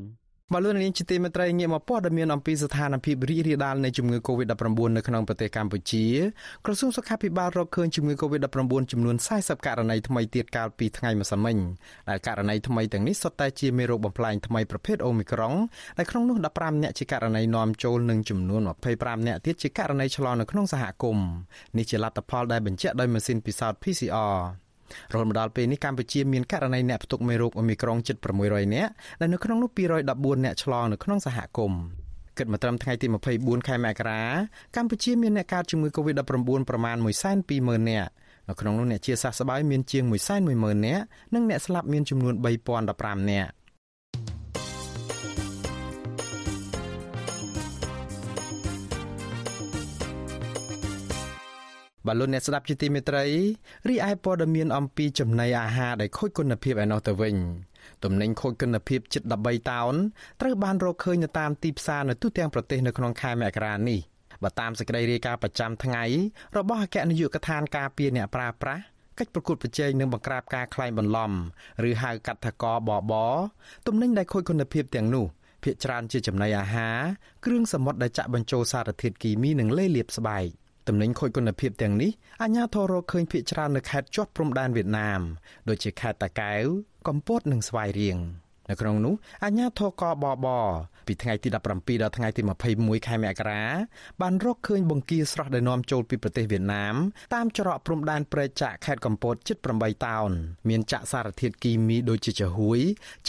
[0.54, 6.06] បលូននាងជាទីមេត្រីងាកមកព័ត៌មានអំពីស្ថានភាពរីករាលដាលនៃជំងឺ Covid-19 នៅក្នុងប្រទេសកម្ពុជា
[6.66, 11.58] ក្រសួងសុខាភិបាលរកឃើញជំងឺ Covid-19 ចំនួន40ករណីថ្មីទៀតកាលពីថ្ងៃម្សិលមិញ
[12.10, 15.56] ដែលករណីថ្មីទាំងនេះសុទ្ធតែជាមេរោគបំផ្លាញថ្មីប្រភេទ Omicron
[15.98, 18.62] ដែលក្នុងនោះ15នាក់ជាករណីនាំចូលនិងចំនួន
[18.94, 21.28] 25នាក់ទៀតជាករណីឆ្លងនៅក្នុងសហគមន៍
[21.78, 24.63] នេះជាលទ្ធផលដែលបញ្ជាក់ដោយម៉ាស៊ីនពិសោធន៍ PCR
[25.14, 28.16] រហូតមកដល់ពេលនេះកម្ពុជាមានករណីអ្នកផ្ទុកមេរោគអូមីក្រុងជិត
[28.46, 31.82] 600នាក់ដែលនៅក្នុងនោះ214អ្នកឆ្លងនៅក្នុងសហគមន៍
[32.38, 34.22] គិតមកត្រឹមថ្ងៃទី24ខែមករា
[34.76, 36.98] កម្ពុជាមានអ្នកកើតជំងឺ Covid-19 ប្រមាណ
[37.44, 38.12] 120,000នាក់
[38.50, 40.04] នៅក្នុងនោះអ្នកជាសះស្បើយមានជាង
[40.46, 42.36] 110,000នាក់និងអ្នកស្លាប់មានចំនួន
[42.84, 43.52] 3015នាក់
[52.06, 53.26] បាទលោកអ្នកស្ដាប់ជាទីមេត្រី
[53.90, 57.36] រីឯព័ត៌មានអំពីចំណីអាហារដែលខូចគុណភាពឯណោះទៅវិញ
[58.04, 59.96] ទំនិញខូចគុណភាពជិត13តោន
[60.42, 64.00] ត្រូវបានរកឃើញនៅតាមទីផ្សារនៅទូទាំងប្រទេសនៅក្នុងខែមករានេះ
[64.44, 66.04] បើតាមសេចក្តីរាយការណ៍ប្រចាំថ្ងៃ
[66.58, 68.84] របស់អគ្គនាយកដ្ឋានការពារអ្នកប្រើប្រាស់
[69.20, 71.32] កិច្ចប្រកួតប្រជែងនិងបង្ក្រាបការក្លែងបន្លំ
[71.90, 73.14] ឬហៅកាត់ថាកបប
[73.88, 75.26] ទំនិញដែលខូចគុណភាពទាំងនោះ
[75.64, 76.98] ភាគច្រើនជាចំណីអាហារ
[77.46, 80.48] គ្រឿងសមុទ្រដែលចាក់បញ្ចូលសារធាតុគីមីនិងលេលាបស្បែក
[80.88, 82.12] តំណែងខូចគុណភាពទាំងនេះ
[82.42, 85.22] អាជ្ញាធររកឃើញភាគច្រើននៅខេត្តជាប់ព្រំដែនវៀតណាម
[85.70, 86.66] ដូចជាខេត្តតាកែវ
[87.08, 88.20] កំពតនិងស្វាយរៀង
[88.70, 90.48] នៅក្នុងនោះអាជ្ញាធរកបប
[91.08, 92.42] ពីថ្ងៃទី17ដល់ថ្ងៃទី
[92.76, 93.64] 21ខែមករា
[94.22, 96.96] បានរកឃើញបង្គាស្រស់ដែលនាំចូលពីប្រទេសវៀតណាម
[97.36, 100.32] តាមច្រកព្រំដែនព្រែកចាក់ខេត្តកំពតជិត8តោន
[100.70, 102.80] មានចាក់សារធាតុគីមីដូចជាចាហួយ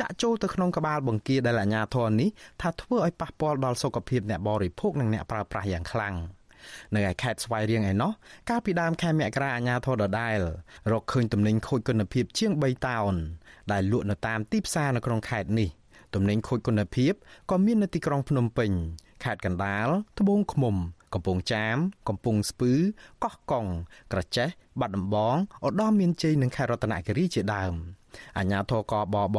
[0.00, 2.28] ចាក់ចូលទៅក្នុងក្បាលបង្គាដែលអាជ្ញាធរនេះ
[2.62, 6.16] ថាធ្វើឲ្យប៉ះពាល់ដល់សុខភាពអ្នកបរិភោគនិងអ្នកប្រើប្រាស់យ៉ាងខ្លាំង
[6.94, 8.12] នៅឯខេត្តស្វាយរៀងឯណោះ
[8.50, 10.38] កាលពីដើមខែមករាអាជ្ញាធរដដែល
[10.92, 13.14] រកឃើញទំនិញខូចគុណភាពជាង3តោន
[13.72, 15.68] ដែលលក់នៅតាមទីផ្សារនៅក្នុងខេត្តនេះ
[16.14, 17.12] ទំនិញខូចគុណភាព
[17.50, 18.70] ក៏មាននៅទីក្រុងភ្នំពេញ
[19.24, 19.88] ខេត្តកណ្ដាល
[20.18, 20.76] ត្បូងឃ្មុំ
[21.14, 21.76] កំពង់ចាម
[22.08, 22.72] កំពង់ស្ពឺ
[23.24, 23.66] កោះកុង
[24.12, 24.48] ក្រចេះ
[24.80, 25.36] បាត់ដំបង
[25.66, 27.74] ឧត្តរមានជ័យនិងខេត្តរតនគិរីជាដើម
[28.38, 29.38] អាជ្ញាធរកបប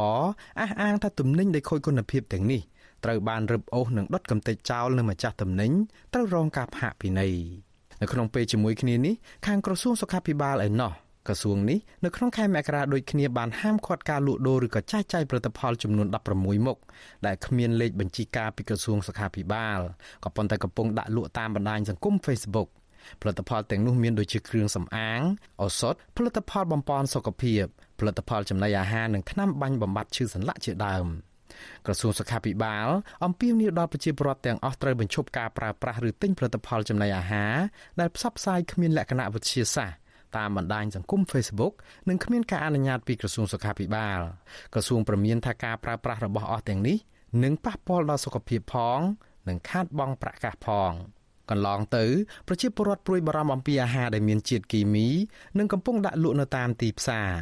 [0.60, 2.62] អះអាងថាទំនិញដែលខូចគុណភាពទាំងនេះ
[3.06, 5.72] ត្រូវបានរឹបអូសនិងដុតកំទេចចោលនៅម្ចាស់ទំនិញ
[6.14, 7.34] ត្រូវរងការផាកពិន័យ
[8.00, 9.14] នៅក្នុងពេលជាមួយគ្នានេះ
[9.46, 10.92] ខាងក្រសួងសុខាភិបាលឯណោះ
[11.28, 16.78] ក្រសួងនេះនៅក្នុងខែមករាដូចគ្នាបានហាមឃាត់ការលក់ដូរឬក៏ចែកចាយផលិតផលចំនួន16មុខ
[17.26, 19.80] ដែលគ្មានលេខបញ្ជីការពីក្រសួងសុខាភិបាល
[20.24, 22.68] ក៏ប៉ុន្តែកំពុងដាក់លក់តាមបណ្ដាញសង្គម Facebook
[23.20, 25.20] ផលិតផលទាំងនោះមានដូចជាគ្រឿងសម្អាង
[25.62, 27.64] ឱសថផលិតផលបំប៉នសុខភាព
[27.98, 31.06] ផលិតផលចំណីអាហារនិងថ្នាំបាញ់បំបត្តិឈឺសន្លាក់ជាដើម
[31.86, 32.88] ក្រសួងសុខាភិបាល
[33.24, 37.54] អំពាវនាវដល់ប្រជាពលរដ្ឋទាំងអស់ត្រូវបញ្ឈប់ការប្រើប្រាស់ឬទិញផលិតផលចំណីអាហារ
[38.00, 39.98] ដែលផ្សព្វផ្សាយគ្មានលក្ខណៈវិទ្យាសាស្ត្រ
[40.36, 41.74] តាមបណ្ដាញសង្គម Facebook
[42.08, 44.20] និងគ្មានការអនុញ្ញាតពីក្រសួងសុខាភិបាល
[44.74, 46.96] ក្រសួងព្រមានថាការប្រើប្រាស់របស់អស់ទាំងនេះ
[47.44, 49.00] នឹងប៉ះពាល់ដល់សុខភាពផង
[49.48, 50.92] និងខាតបង់ប្រាក់កាសផង
[51.50, 52.04] កន្លងទៅ
[52.48, 55.08] ប្រជាពលរដ្ឋព្រួយបារម្ភអំពីអាហារដែលមានជាតិគីមី
[55.58, 57.32] និងកំពុងដាក់លក់នៅតាមទីផ្សារ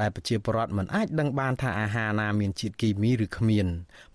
[0.00, 3.66] ដែលប្រជាពលរដ្ឋមិនអាចដឹងបានថាអាហារណាមានជាតិគីមីឬគ្មាន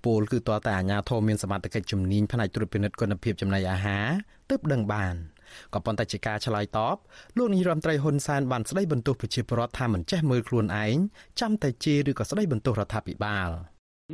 [0.06, 4.08] ពលគឺតើតែអាជ្ញាធរមានសមត្ថកិច្ចជំនាញផ្នែកត្រួតពិនិត្យគុណភាពចំណីអាហារ
[4.50, 5.16] ទើបដឹងបាន។
[5.74, 6.96] ក៏ប៉ុន្តែជាការឆ្លើយតប
[7.38, 10.96] លោកនាយរដ្ឋមន្ត្រីហ៊ុនសែនបានស្ដីបន្ទោសប្រជាពលរដ្ឋថាមិនចេះមើលខ្លួនឯង
[11.40, 13.50] ចាំតែជេរឬក៏ស្ដីបន្ទោសរដ្ឋាភិបាល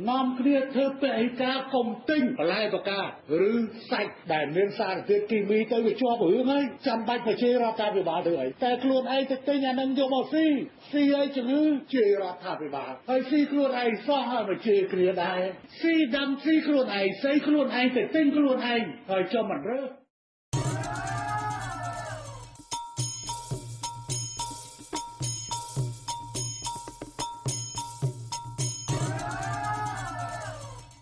[0.08, 3.02] នាំគ្នាធ្វើពហិការកុំទិញបន្លែបកា
[3.50, 3.54] ឬ
[3.90, 10.46] សាច់ដែលមានសារធាតុគីមីទៅវាជាប់រឿងហើយចាំបាច់ទៅជេររដ្ឋាភិបាលទៅអីតែខ្លួនឯងទៅទិញអានឹងយកមកស៊ី
[10.90, 11.62] ស៊ីឲ្យជំងឺ
[11.94, 15.40] ជេររដ្ឋាភិបាលហើយស៊ីខ្លួនឯងសោះហើយមកជេរគ្នាដែរ
[15.80, 19.99] ស៊ីដាំស៊ីខ្លួនឯងស្អីខ្លួនឯងទៅទិញខ្លួនឯងហើយចុះមិនរើស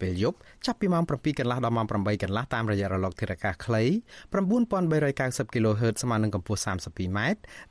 [0.00, 0.36] ពេលយប់
[0.66, 3.84] ចាប់ពីម៉ោង7កន្លះដល់ម៉ោង8កន្លះតាមរយៈរលកធារកាសខ្លី
[4.50, 7.18] 9390 kHz ស្មើនឹងកម្ពស់ 32m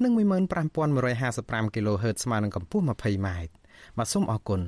[0.04, 3.28] និង15155 kHz ស្មើនឹងកម្ពស់ 20m
[3.98, 4.62] បាទសូមអរគុណ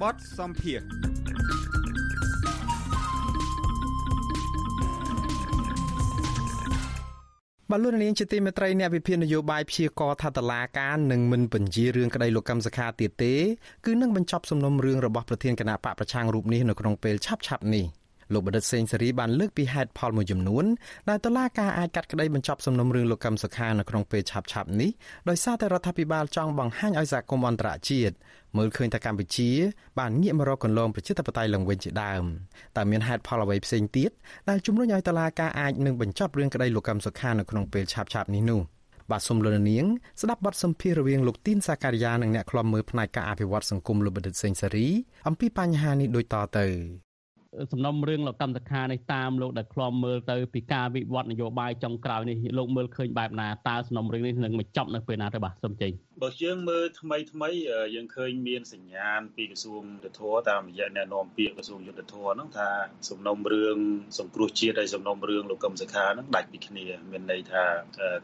[0.00, 1.11] បតសំភារ
[7.72, 13.34] បលូននាងជាទីមេត្រីអ្នកវិភាគនយោបាយព្យាករថាតឡាការនឹងមិនបញ្ជារឿងក្តីលោកកម្មសខាទៀតទេ
[13.86, 17.84] គឺនឹងបញ្ចប់សំណុំរឿងរបស់ប្រធានគណៈបកប្រឆាំងរូបនេះនៅក្នុងពេលឆាប់ៗនេះ
[18.34, 20.64] លោកបណ្ឌិតសេងសេរីបានលើកពីហេតុផលមួយចំនួន
[21.08, 24.90] ដែលតឡាការអាចកាត់ក្តីបញ្ចប់សំណុំរឿងលោកកម្មសខានៅក្នុងពេលឆាប់ៗនេះ
[25.28, 28.14] ដោយសារតែរដ្ឋាភិបាលចង់បង្ហាញឲ្យសហគមន៍អន្តរជាតិ
[28.56, 29.50] មើលឃើញថាកម្ពុជា
[29.98, 32.24] បានងាកមករកកន្លងប្រជាធិបតេយ្យឡើងវិញជាដើម
[32.76, 34.10] តើមានហេតុផលអ្វីផ្សេងទៀត
[34.48, 38.62] ដែលជំរុញឲ្យតឡាការអាចនឹងបញ្ចប់រឿងក្តីលោកកម្មសុខានៅក្នុងពេលឆាប់ៗនេះនោះ
[39.10, 39.84] បាទសូមលោកនាង
[40.20, 44.88] ស្ដាប់បទសម្ភាសន៍រវាងលោកទីនសាការីយ៉ានិងអ្នកខ្លំមើលផ្នែកការអភិវឌ្ឍសង្គមលោកបណ្ឌិតសេងសេរី
[45.28, 46.66] អំពីបញ្ហានេះដូចតទៅ
[47.72, 55.92] សំណុំរឿងលោកកម្មសខានេះតាមលោកដែលខ្លំមើលទៅពីការវិវត្តនយោបាយចុងក្រោយនេះលោកមើលឃើញបែបណាតើសំណុំរឿងនេះនឹងបញ្ចប់នៅពេលណាទៅបាទសូមចេញ
[56.22, 57.50] បើយើងមើលថ្មីថ្មី
[57.94, 62.70] យើងឃើញមានសញ្ញាណពីក្រសួងយុទ្ធភ័ពតាមរយៈអ្នកនាំពាក្យក្រសួងយុទ្ធភ័ពហ្នឹងថា
[63.10, 63.78] សំណុំរឿង
[64.18, 67.64] សង្គ្រោះជាតិហើយសំណុំរឿងលោកកឹមសុខាហ្នឹងដាច់ពីគ្នាមានន័យថា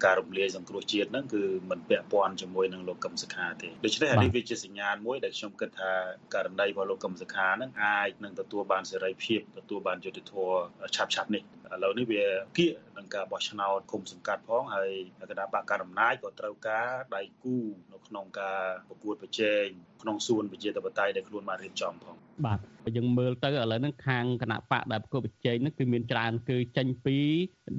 [0.04, 5.92] ការរំលាយសង្គ្រោះជាតិហ្នឹងគឺមិនពាក់ព័ន្ធជាមួយនឹងលោកកឹមសុខាទេដូច្នេះនេះវាជាសញ្ញាណមួយដែលខ្ញុំគិតថា
[6.34, 10.56] ករណីរបស់លោកកឹមសុខាហ្នឹងអាចនឹងទទួលបានសេរីភាពទទួលបានយុត្តិធម៌
[10.96, 11.42] ឆាប់ឆាប់នេះ
[11.74, 12.24] ឥឡូវនេះវា
[12.58, 14.90] គៀកនឹងការបោះឆ្នោតគុំសង្កាត់ផងហើយ
[15.30, 17.56] គណៈបកកណ្ដាលអំណាចក៏ត្រូវការដៃគូ
[17.92, 19.64] នៅក្នុងការប្រកួតប្រជែង
[20.02, 22.16] ក្នុងសួនប្រជាធិបតេយ្យដែលខ្លួនបានរៀបចំផង
[22.46, 22.58] បាទ
[22.96, 27.18] យើងមើលទៅឥឡូវហ្នឹងខាងគណៈបកដែលប្រកួតប្រជែងហ្នឹងគឺមានច្រើនគឺចេញពី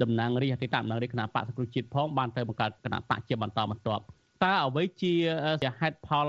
[0.02, 4.04] តំណាងរាស្ត្រអតីតតំណាងរាស្ត្រគណៈបកសង្គ្រោះជាតិផងបានទៅបង្កើតគណៈបកជាបន្តបន្ទាប់
[4.44, 5.14] តើអ្វីជា
[5.80, 6.28] ហេតុផល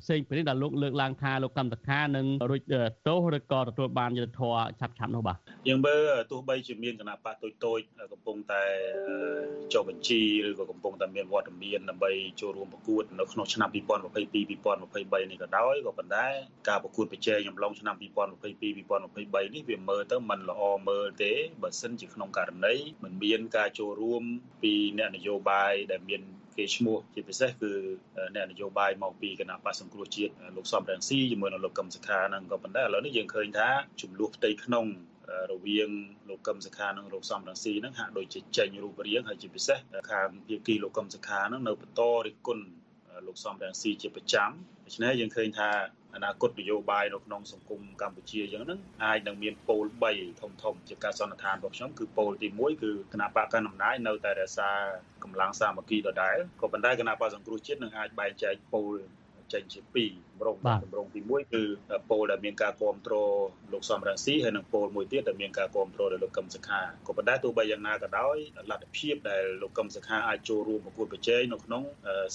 [0.00, 2.62] ផ្សេងពីនេះដែលលោកលើកឡើងថាលោកកម្មតខានឹងរួច
[3.08, 5.36] ទោសឬក៏ទទួលបានយុត្តិធម៌ឆាប់ឆាប់នោះបាទ
[5.68, 7.78] យើងមើលទោះបីជាមានគណៈបកតូចតូច
[8.12, 8.64] កំពុងតែ
[9.72, 16.26] ចុះបញ្ជីឬក៏កំពុងតែមានវត្តមានដើម្បីចូលរួមប្រកួតនៅក្នុងឆ្នាំ2022 2023នេះក៏ដោយក៏ប៉ុន្តែ
[16.68, 21.32] ការប្រកួតប្រជែងអំឡុងឆ្នាំ2022 2023នេះវាមើលទៅមិនល្អមើលទេ
[21.62, 24.22] បើសិនជាក្នុងករណីមិនមានការចូលរួម
[24.62, 26.22] ពីអ្នកនយោបាយដែលមាន
[26.56, 27.72] គេឈ្មោះជាពិសេសគឺ
[28.34, 33.68] អ្នកនយោបាយមកពីគណៈបក្សសង្គ្រោះជាតិលោកសំរងស៊ីជាមួយនឹងលោកកឹមសុខាហ្នឹងក៏ប៉ុន្តែឥឡូវនេះយើងឃើញថា
[34.02, 34.86] ចំនួនផ្ទៃក្នុង
[35.52, 35.90] រវាង
[36.28, 39.78] លោកកឹមសុខានិងលោកសំរងស៊ីហ្នឹងហាក់ដូចជាចេញរូបរាងហើយជាពិសេស
[40.10, 42.64] ខាងភាគីលោកកឹមសុខាហ្នឹងនៅបន្តរិះគន់
[43.26, 44.50] លោកសំរងស៊ីជាប្រចាំ
[44.86, 45.70] ដូច្នេះយើងឃើញថា
[46.14, 54.70] អនាគតនយោបាយនៅក្នុងសង្គមកម្ពុជាអញ្ចឹងហ្នឹងអាចនឹងមានពោល3ធំធំជាការសន្និដ្ឋានរបស់ខ្ញុំគឺពោលទី1គឺគណៈបកកណ្ដាលអំណាចនៅតែរក្សា
[55.24, 58.94] កម្លាំងសាមគ្គីដដែលក៏ប៉ុន្តែគណៈបកសង្គ្រោះជាតិនឹងអាចបែងចែកពោល
[59.52, 60.56] ចេញជាពីរម្រង
[60.90, 61.62] ម្រងទី1គឺ
[62.10, 63.32] ពោលដែលមានការគ្រប់គ្រង
[63.72, 68.36] លោកសំរងស៊ីហើយនិងពោលមួយទៀតដែលមានការគ្រប់គ្រងដោយលោកកឹមសុខាក៏ប៉ុន្តែទោះបីយ៉ាងណាក៏ដោយ
[68.70, 71.82] លទ្ធភាពដែលលោកកឹមសុខាអាចចូលរួមប្រកួតប្រជែងនៅក្នុង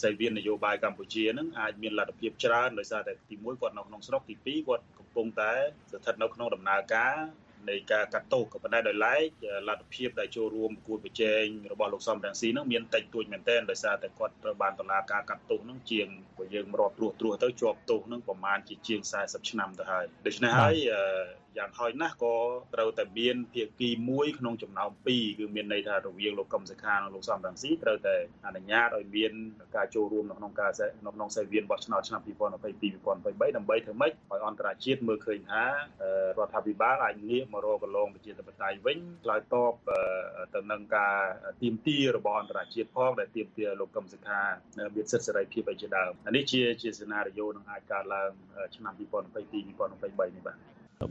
[0.02, 5.54] សេវានយោបាយកម្ពុជានឹងអាចមានលទ្ធភាពច្រើនដោយសារតែទី1គាត់នៅក្នុងស្រុកទី2គាត់កំពុងតែ
[5.92, 7.16] ស្ថិតនៅក្នុងដំណើរការ
[7.70, 9.28] នៃការកាត់ទោសក៏ប៉ុន្តែដោយឡែក
[9.68, 16.08] លទ្ធភាពដែលចូលរួមប្រកួតប្រជែងរបស់លោកសំរងស៊ីនឹងមានតិចតួចមែនទែនដោយសារតែគាត់ត្រូវបានតុលាការកាត់ទោសនឹងជាង
[16.38, 20.76] បើយើងរាប់ត្រួសត្រាសទៅជាប់ទោសនឹងប្រមាណជាជាង40ឆ្នាំទៅហើយដូច្នេះហើយ
[21.58, 22.36] យ៉ាងហោចណាស់ក៏
[22.76, 29.32] ត្រូវតែមានភាគីមួយក្នុងចំណោម2គឺមានន័យថារវាងលោកកឹមសុខានិងលោកសំរងស៊ីត្រូវតែអនុញ្ញាតឲ្យមាន
[29.76, 30.72] ការចូលរួមនៅក្នុងការ
[31.06, 35.64] នៅក្នុងសេវានបោះឆ្នោតឆ្នាំ2022 2023ដើម្បីធ្វើម៉េចឲ្យអន្តរជាតិមើលឃើញថា
[36.38, 39.74] រដ្ឋាភិបាលអាចងាកមករកកន្លងប្រជាធិបតេយ្យវិញឆ្លើយតប
[40.56, 41.16] ទៅនឹងការ
[41.62, 44.42] ទៀមទារបស់អន្តរជាតិផងដែលទៀមទាលោកកឹមសុខា
[44.96, 48.32] មានសិទ្ធិសេរីភាពឯជាដើមនេះជាជាសេណារីយ៉ូនឹងអាចកើតឡើង
[48.76, 49.76] ឆ្នាំ2022 2023នេះ
[50.48, 50.58] បាទ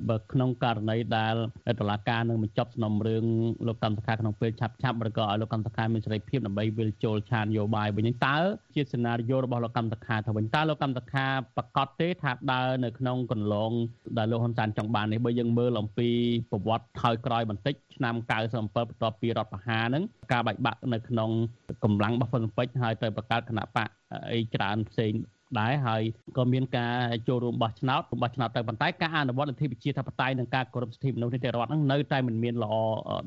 [0.09, 1.34] បើក្នុងករណីដែល
[1.80, 3.24] តឡាការនឹងបញ្ចប់សំណុំរឿង
[3.66, 8.37] លោកកម្មសខាក្នុងពេលឆាប់ឆាប់ឬក៏ឲ្យលោកកម្មសខាមានសេរីភាពដើម្បីវិលចូលឆានយោបាយវិញតើ
[8.74, 11.26] ជាសេណារីយ៉ូរបស់លោកកម្មសខាទៅវិញតើលោកកម្មសខា
[11.57, 13.72] ប្រកាសទេថាដើរនៅក្នុងកន្លង
[14.18, 16.09] ដែលលោកហ៊ុនសែនចង់បាននេះបើយើងមើលអំពី
[16.51, 21.30] ប្រវត្តិថយក្រោយបន្តិចឆ្នាំ97បន្ទាប់ពីរដ្ឋប្រហារហ្នឹងការបែកបាក់នៅក្នុង
[21.84, 23.89] កម្លាំងរបស់ហ៊ុនពេជ្រហើយទៅបង្កើតគណៈបក
[24.32, 25.12] អីច្រើនផ្សេង
[25.61, 26.03] ដែរហើយ
[26.37, 26.95] ក៏មានការ
[27.29, 32.75] ចូលរួមបោះឆ្នោតបោះឆ្នោតទៅប៉ុន្តែការអនុវត្តលទ្ធិប្រជាធិបតេយ្យនិងការគោរពសិទ្ធិមនុស្សនីតិរដ្ឋហ្នឹងនៅតែមិនមានល្អ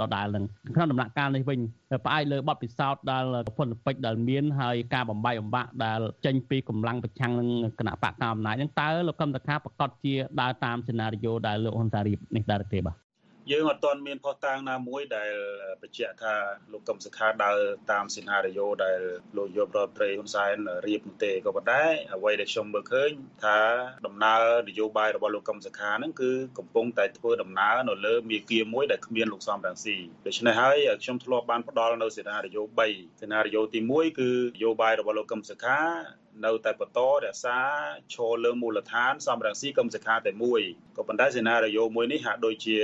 [0.02, 0.44] ដដែលនឹង
[0.76, 1.60] ក្នុងដំណាក់កាលនេះវិញ
[2.06, 3.26] ផ្អែកលើបទពិសោធន៍ដែល
[3.58, 7.50] ពុនពេជ្រដែលមានហើយការបំបាយបំបាក់ដែលចេញពីកម្លាំងប្រឆាំងនឹង
[7.80, 13.09] គណៈបកកណ្ដាលអំណាចហ្នឹងតើលោកកឹមតខាប្រកាសជាដើរតាមសេណារីយ៉ូដែលលោកហ៊ុនតារីបនេះដែរទេបាទ
[13.52, 15.32] យើងអត់ទាន់មានផុសតាងណាមួយដែល
[15.82, 16.34] បញ្ជាក់ថា
[16.72, 17.58] លោកកឹមសុខាដើរ
[17.92, 19.00] តាមសេណារីយ៉ូដែល
[19.38, 20.56] លោកយករដ្ឋត្រីហ៊ុនសែន
[20.88, 21.84] រៀបនោះទេក៏ប៉ុន្តែ
[22.16, 23.12] អ្វីដែលខ្ញុំមើលឃើញ
[23.44, 23.60] ថា
[24.06, 29.96] ដំណើរនយោបាយរបស់លោកកឹមសុខាហ្នឹងគឺកំពុងតែធ្វើដំណើរនៅលើមាគ៌ាមួយដែលគ្មានលោកសំរងស៊ី
[30.28, 35.80] ដូច្នេះហើយខ្ញុំធ្លាប់បានផ្ដល់នៅសេណារីយ៉ូ3សេណារីយ៉ូទី1គឺនយោបាយរបស់លោកកឹមសុខា
[36.47, 37.59] នៅតែបន្តរក្សា
[38.15, 40.61] ឈរលើមូលដ្ឋានសំរងស៊ីកឹមសខាតែមួយ
[40.97, 42.77] ក៏ប៉ុន្តែសេណារីយ៉ូមួយនេះហាក់ដូចជា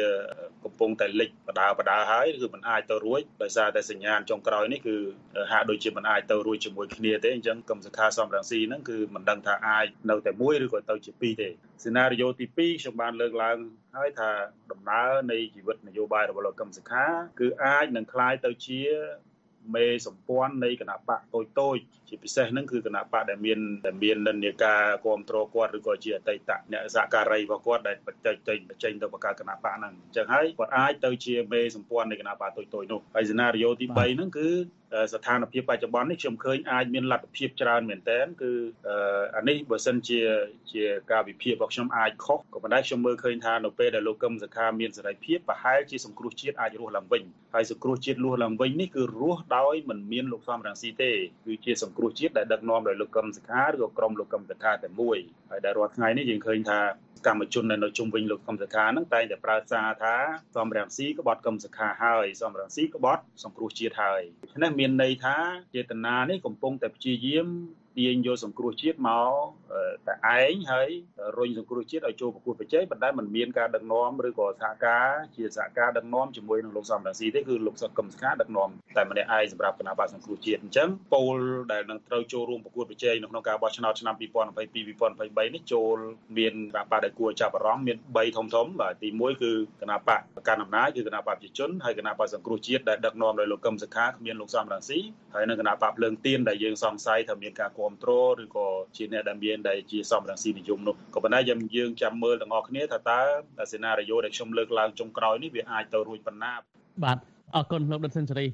[0.64, 4.96] កំពុងតែលិចបដាបដាហើយគឺมันអាចទៅរួចដោយសារតែសញ្ញាណចុងក្រោយនេះគឺ
[5.50, 11.48] ហាក់ដូចជាมันអាចទៅរួចជាមួយគ្នាទេអញ្ចឹងកឹមសខាសំរងស៊ីហ្នឹងគឺมันដឹងថាអាចនៅតែមួយឬក៏ទៅជាពីរទេ
[11.84, 13.56] សេណារីយ៉ូទី2ខ្ញុំបានលើកឡើង
[13.96, 14.30] ហើយថា
[14.72, 17.04] ដំណើរនៃជីវិតនយោបាយរបស់លោកកឹមសុខា
[17.40, 18.82] គឺអាចនឹងคล้ายទៅជា
[19.74, 21.76] មេសម្ព័ន្ធនៃគណៈបកតូចតូច
[22.09, 34.49] ជាពិសេសហ្នឹងគឺគណៈបកដែលមានដែលមាននិន្នាការគ្រប់គ្រងគាត់ឬក៏ជាអតីតអ្នកសហការីរបស់គាត់ដែលបច្ចេកចេញចេញទៅបង្កើតគណៈបកហ្នឹងអញ្ចឹងហើយគាត់អាចទៅជាមេសម្ព័ន្ធនៃគណៈបកតូចតូចនោះហើយសេណារីយ៉ូទី3ហ្នឹងគឺ
[35.13, 38.51] ស្ថានភាពបច្ចុប្បន្ននេះខ្ញុំឃើញអាចមានលទ្ធភាពច្រើនមែនតើគឺ
[39.35, 40.19] អានេះបើសិនជា
[40.71, 51.11] ជាការវិភាគរបស់ខ្ញុំអាចខុសក៏ប៉ុន្តែខ្ញុំមើលឃើញថានៅពេលដែលលោកកឹមសុខាមានសេរីភាពប្រហែលជាសង្គ្រោះជាតិអាចរស់ឡើងវិញហើយសង្គ្រោះជាតិរស់ឡើងវិញនេះគឺរស់ដោយមិនមានលោកសំរងស៊ីទេ
[51.45, 55.17] គឺជាសង្គ្រោះជាតិដែលដឹកនាំដោយលោកកឹមសុខាឬក៏ក្រុមលោកកឹមសុខាតែមួយ
[55.51, 56.79] ហើយដែលរាល់ថ្ងៃនេះយើងឃើញថា
[57.27, 60.15] កម្មជននៅនៅជុំវិញលោកកឹមសុខាហ្នឹងតែងតែប្រើសារថា
[60.55, 65.37] សំរងស៊ីក្បត់កឹមសុខាហើយសំរងស៊ីក្បត់សង្គ្រោះជាតិហើយដូច្នេះមានន័យថា
[65.75, 67.47] ចេតនានេះកំពុងតែព្យាយាម
[67.97, 69.31] ទាញយកសង្គ្រោះជាតិមក
[70.07, 70.89] តែឯងហើយ
[71.37, 81.37] រុញសង្គ្រោះជាតិឲ្យចូលប្រកួតប្រជែងប៉ុន្តែมันមានការដឹកនាំឬក៏សហការជាសហការដឹកនាំជាមួយនឹងលោកសំរងស៊ីទេគឺលោកសុកកឹមសុខាដឹកនាំតែម្នាក់ឯងសម្រាប់គណៈបកសង្គ្រោះជាតិអញ្ចឹងពល
[81.71, 85.97] ដែលនឹងត្រូវចូលរួមប្រកួតប្រជែងនៅក្នុងការបោះឆ្នោតឆ្នាំ2022-2023នេះចូល
[86.37, 94.99] មានគណៈបកដែលគួរចាប់អារម្មណ៍មាន3ធំធំបាទទី1គឺគណៈបកកាន់អំណាចគឺគណៈបកប្រជាជនហើយគណៈបកសង្គ្រោះជាតិដែលដឹកនាំដោយលោកកឹមសុខាគ្មានលោកសំរងស៊ី
[95.33, 103.21] ហើយនៅគណៈបកភ្លើងទៀនដែលយើងសង្ស័យថាមានការគ្រប់គ្រងឬក៏ជាអ្នកដែលមានដែលជាសំរងស៊ីនិយមនោះក៏ប៉ុន្តែយើងយើងចាំមើលទាំងអស់គ្នាថាតើ
[103.71, 106.53] សេណារីយ៉ូដែលខ្ញុំលើកឡើងចុងក្រោយនេះវាអាចទៅរួចប៉ុណ្ណា
[107.05, 107.19] បាទ
[107.55, 108.45] អរគុណលោកដិតសេនស៊ូរី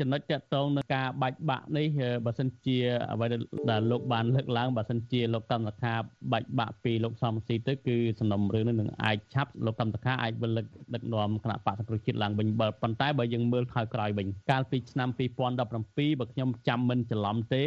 [0.00, 1.86] ចំណុចតកតងនឹងការបាច់បាក់នេះ
[2.24, 2.76] បើសិនជា
[3.12, 3.26] អ្វី
[3.70, 5.94] ដែលលោកបានលើកឡើងបើសិនជាលោកកម្មសខា
[6.32, 10.50] បាច់បាក់ពីលោកសំស៊ីទៅគឺសំណុំរឿងនេះនឹងអាចឆាប់លោកកម្មសខាអាចវិល
[10.94, 17.64] ដឹកនាំគណៈបកសង្គ្រោះជាតិឡើងវិញបើប៉ុន្តែបើយើងមើលថយក្រោយវិញកាលពីឆ្នាំ2017បើខ្ញុំចាំមិនច្រឡំទេ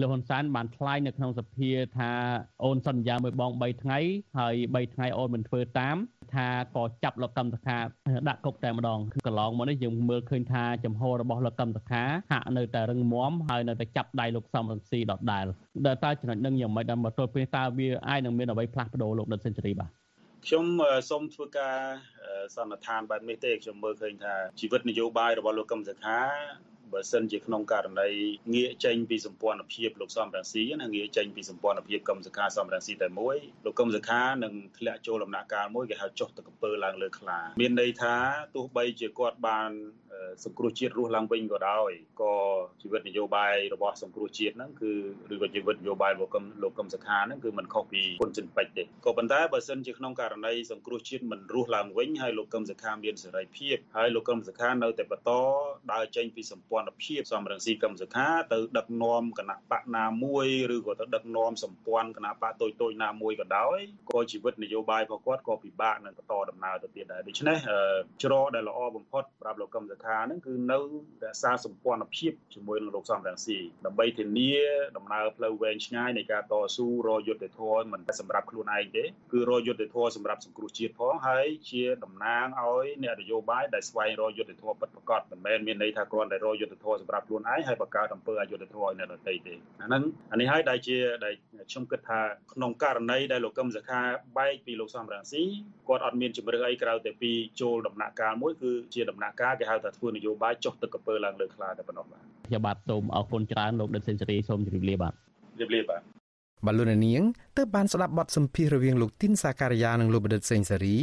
[0.00, 2.10] លោកហ៊ុនសែនបានថ្លែងនៅក្នុងសភាថា
[2.64, 3.98] អូនសន្យាមួយបង3ថ្ងៃ
[4.38, 5.96] ហើយ3ថ្ងៃអូនមិនធ្វើតាម
[6.34, 7.78] ថាក៏ចាប់លោកកម្មសខា
[8.28, 15.46] ដាក់គុកតែម្ដងកន្លងមកនេះយើងមើលឃើញថាចំហរបស់លោកកម្មសខាហាក់នៅតែរឹងមាំហើយនៅតែចាប់ដៃលោកសំរងស៊ីដដែល
[15.86, 19.90] ដែលតើចំណុចនឹងយ៉ាងម៉េចដល់មកទល់ពេលតើវាអាចនឹងមានអ្វីផ្លាស់ប្ដូរលោកដិតសេនស៊ូរីបាទ
[20.46, 20.64] ខ្ញុំ
[21.10, 21.76] សូមធ្វើការ
[22.54, 26.20] សន្និដ្ឋានបែបនេះទេខ្ញុំមើលឃើញថាជីវិតនយោបាយរបស់លោកកឹមសុខា
[26.92, 28.08] បើសិនជាក្នុងករណី
[28.54, 38.14] ងាកចេញពីសម្ព័ន្ធភាពលោកសំរងស៊ីណាងាកចេញពីសម្ព័ន្ធភាពកឹមសុខាសំរងស៊ីតែមួយលោកកឹមសុខានឹងធ្លាក់ចូលដំណាក់កាលមួយគេហៅចុះទឹកកំពើឡើងលើខ្លាមានន័យថា
[38.54, 39.70] ទោះបីជាគាត់បាន
[40.44, 41.90] សង្គ្រោះជាតិរស់ឡើងវិញក៏ដោយ
[42.22, 42.32] ក៏
[42.82, 44.92] ជីវិតនយោបាយរបស់សង្គ្រោះជាតិហ្នឹងគឺ
[45.34, 46.32] ឬក៏ជីវិតនយោបាយរបស់
[46.62, 55.30] លោកកឹមសុខាហ្នឹងគឺមិនខុសពីគុណចិនពេជ្រទេក៏ប៉ុន្តែបើសិនជាក្នុងករណីសង្គ្រោះជាតិមិនរស់ឡើងវិញហើយលោកកឹមសុខាមានសេរីភាពហើយលោកកឹមសុខានៅតែបន្ត
[55.92, 63.78] ដើរចេញពីសម្ព័ន្ធភាពសំរងស៊ីកឹមសុខាទៅដឹកនាំគណៈបកណាមួយឬក៏ទៅដឹកនាំសម្ព័ន្ធគណៈបកតូចតូចណាមួយក៏ដោយ
[64.10, 67.58] ក៏ជីវិតនយោបាយរបស់គាត់ក៏ពិបាកនឹងបន្តដំណើរទៅទៀតដែរដូច្នេះ
[68.22, 70.78] ច្រកដែលល្អបំផុតសម្រាប់លោកកឹមសុខាហ្នឹងគឺនៅ
[71.24, 74.52] រក្សាសម្ព័ន្ធភាពជាមួយនឹងលោកសំរងស៊ីដើម្បីធានា
[74.96, 90.02] ដំណើរផ្លូវវែងឆ្ងាយនៃការតស៊ូរយុទ្ធធម៌មិនតែសម្រាប់ខ្លួនឯងទេគឺរយុទ្ធធម៌សម្រាប់សង្គ្រោះជាតិផងហើយជាតំណាងឲ្យអ្នកនយោបាយដែលស្វែងរកយុទ្ធធម៌ពិតប្រាកដមិនមែនមានន័យថាគ្រាន់តែរកយុទ្ធធម៌សម្រាប់ខ្លួនឯងហើយបង្កើតអំពើអយុត្តិធម៌ឲ្យអ្នកដទៃទេអាហ្នឹង
[90.32, 91.34] អានេះហើយដែលជាដែល
[91.70, 92.20] ខ្ញុំគិតថា
[92.52, 94.00] ក្នុងករណីដែលលោកកឹមសុខា
[94.38, 95.42] បែកពីលោកសំរងស៊ី
[95.88, 105.14] គាត់អត់មានជំរឿអីក្រៅតែពីចូលដំណាក់កាលមួយគឺជាដំណាក់កាលគេហៅថាធ្វើនយោបាយចុះទឹកកពើឡើងលើខ្លាតែប៉ុណ្ណោះបាទខ្ញុំបាទសូមអរគុណច្រើនលោកដិតសេនស៊ូរីសូមជម្រាបលាបាទ
[105.60, 106.02] ជម្រាបលាបាទ
[106.66, 107.22] បលូននាង
[107.56, 110.96] ទើបបានស្ដាប់បទសម្ភាសន៍រវាងលោកទីនសាការីយ៉ានិងលោកបដិទ្ធសេងសេរី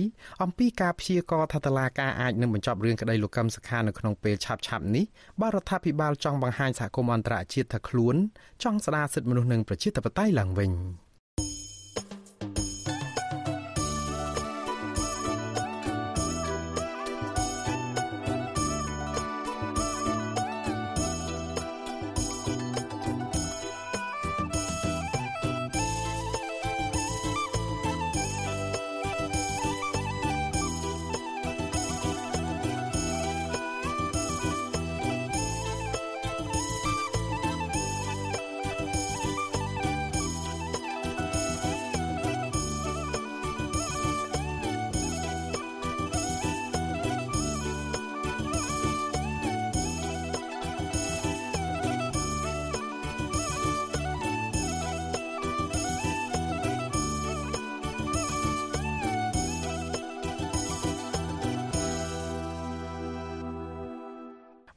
[0.44, 5.06] អំពីការព្យាករថាតឡាការអាចនឹងបញ្ចប់រឿងក្តីលោកកឹមសុខានៅក្នុងពេលឆាប់ឆាប់នេះ
[5.42, 8.16] បើរដ្ឋាភិបាលចង់បង្ហាញសហគមន៍អន្តរជាតិថាខ្លួន
[8.64, 10.72] ចង់ស្ដារសិទ្ធិមនុស្សនិងប្រជាធិបតេយ្យឡើងវិញ។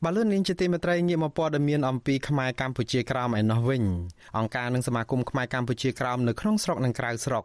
[0.05, 3.85] បាទលោកនាងជាទីមេត្រីងាកមកព័ត៌មានអំពីខ្មែរកម្ពុជាក្រោមឯណោះវិញ
[4.39, 7.45] អង្គការនិងសមាគមខ្មែរកម្ពុជាក្រោមនៅក្នុងស្រុកនិងក្រៅស្រុក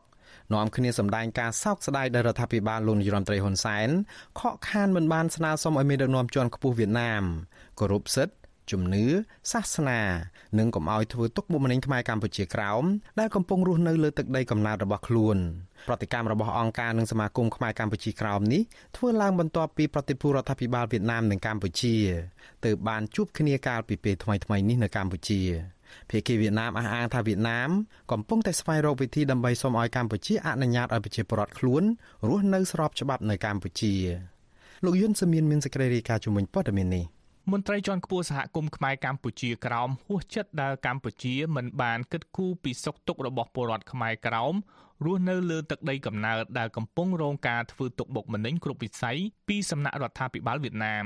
[0.54, 3.90] នាំគ្នាសម្ដែងការសោកស្ដាយដល់រដ្ឋាភិបាលលោកនាយរដ្ឋមន្ត្រីហ៊ុនសែន
[4.40, 7.24] ខកខានមិនបានស្នើសុំឲ្យមានដឹកនាំជាន់ខ្ពស់វៀតណាម
[7.80, 8.36] គោរពសិទ្ធិ
[8.72, 9.06] ជំនឿ
[9.52, 10.02] សាសនា
[10.60, 12.84] និងកុំឲ្យធ្វើទុកបុកម្នេញខ្មែរកម្ពុជាក្រោម
[13.20, 15.38] ដែលកំពុងរស់នៅលើទឹកដីកំណើតរបស់ខ្លួន
[15.88, 18.62] ប្រតិកម្មរបស់អង្គការនិងសមាគមខ្មែរកម្ពុជាក្រោមនេះ
[18.98, 21.96] ធ្វើឡើងបន្ទាប់ពីប្រតិភូរដ្ឋាភិបាលវៀតណាមនិងកម្ពុជា
[22.66, 25.42] ទើបបានជួបគ្នាកាលពីពេលថ្មីៗនេះនៅកម្ពុជា
[26.10, 27.70] ភាគីវៀតណាមអះអាងថាវៀតណាម
[28.12, 31.84] កំពុងតែស្វែងរកវិធីដើម្បីសុំឲ្យកម្ពុជាអនុញ្ញាតឲ្យប្រជាពលរដ្ឋខ្លួន
[32.28, 33.94] រស់នៅស្របច្បាប់នៅកម្ពុជា
[34.86, 37.06] លោកយុនសមៀនមានសេចក្តីរាយការណ៍ជំវិញព័ត៌មាននេះ
[37.52, 44.54] មន្ត្រីជាន់ខ្ពស់សហគមន៍ខ្មែរកម្ពុជាក្រោមហួសចិត្តដែលកម្ពុជាមិនបានគិតគូរពីសុខទុក្ខរបស់ពលរដ្ឋខ្មែរក្រោម
[45.06, 49.18] រស់នៅលើទឹកដីកំណើតដែលកំពុងរងការធ្វើទុកបុកម្នេញគ្រប់វិស័យ
[49.48, 51.06] ពីសំណាក់រដ្ឋាភិបាលវៀតណាម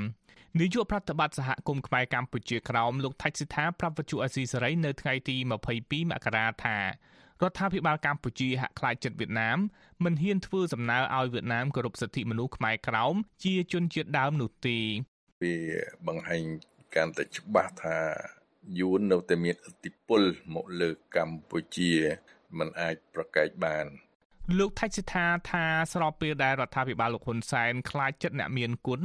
[0.60, 5.36] នាយកប្រតិបត្តិសហគមន៍ខ្មែរកម្ពុជាក្រោមលោកថៃសិដ្ឋាប្រាប់វិទ្យុអេស៊ីសេរីនៅថ្ងៃទី
[5.74, 6.84] 22មករាថារ
[7.50, 9.58] ដ្ឋាភិបាលកម្ពុជាហាក់ខ្លាចចិត្តវៀតណាម
[10.04, 14.80] មិនហ៊ានធ្វើសំណើឲ្យវៀតណាមគោរពសិទ្ធិមនុស្សខ្មែរក្រោមជាជនជាតិដើមនោះទេ
[15.42, 15.56] វា
[16.08, 16.42] បង្ហាញ
[16.96, 18.00] កាន់តែច្បាស់ថា
[18.80, 20.22] យួននៅតែមានឥទ្ធិពល
[20.56, 21.92] មកលើកម្ពុជា
[22.58, 23.86] มันអាចប្រកែកបាន
[24.58, 29.02] លោកថៃសិដ្ឋាថាស្របពេលដែលរដ្ឋាភិបាលលោកហ៊ុនសែនខ្លាចចិត្តអ្នកមានគុណ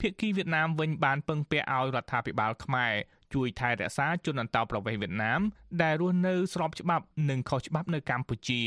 [0.00, 2.94] ភាគីវៀតណាមវិញបានពឹងពាក់ឲ្យរដ្ឋាភិបាលខ្មែរ
[3.34, 5.40] ជួយថែរក្សាជនអន្តោប្រវេសន៍វៀតណាម
[5.82, 8.62] ដែលរស់នៅស្របច្បាប់និងខុសច្បាប់នៅកម្ពុជា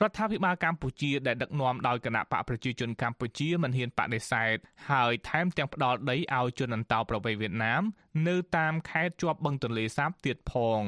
[0.00, 4.56] រដ្ឋាភិបាលកម្ពុជាដែលដឹកនាំដោយគណៈបកប្រជាជនកម្ពុជាមិនហ៊ានបដិសេធ
[4.90, 7.82] ហើយថែមទាំងផ្ដល់ដីឲ្យជនអន្តោប្រវេសន៍វៀតណាម
[8.28, 10.80] នៅតាមខេត្តជាប់បឹងទន្លេសាបទៀតផង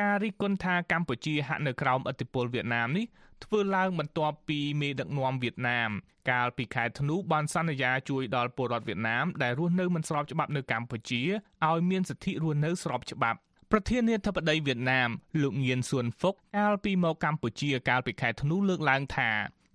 [0.00, 3.06] ការរិះគន់ថាកម្ពុជាហាក់នៅក្រោមឥទ្ធិពលវៀតណាមនេះ
[3.44, 5.90] ធ្វើឡើងបន្ទាប់ពីមេដឹកនាំវៀតណាម
[6.30, 11.22] កាលពីខែធ្នូបានសន្យាជួយដល់ពលរដ្ឋវៀតណាមដែលរស់នៅមិនស្របច្បាប់នៅកម្ពុជា
[11.68, 13.38] ឲ្យមានសិទ្ធិរស់នៅស្របច្បាប់
[13.72, 15.08] ប្រធានាធិបតីវៀតណាម
[15.42, 19.30] លោកងៀនសួនហ្វុកកាលពីមកកម្ពុជាកាលពីខែធ្នូលើកឡើងថា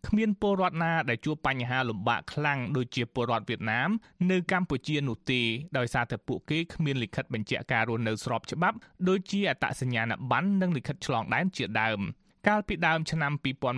[0.08, 3.90] គ្មានពលរដ្ឋណាដែលជួបបញ្ហាលំបាកខ្លាំងដូចជាពលរដ្ឋវៀតណាម
[4.32, 5.42] នៅកម្ពុជានោះទេ
[5.78, 8.78] ដោយសារតែពួកគេគ្មានលិខិតបញ្ជាក់ការរស់នៅស្របច្បាប់
[9.10, 12.00] ដូចជាអត្តសញ្ញាណប័ណ្ណនិងលិខិតឆ្លងដែនជាដើម
[12.48, 13.32] កាលពីដើមឆ្នាំ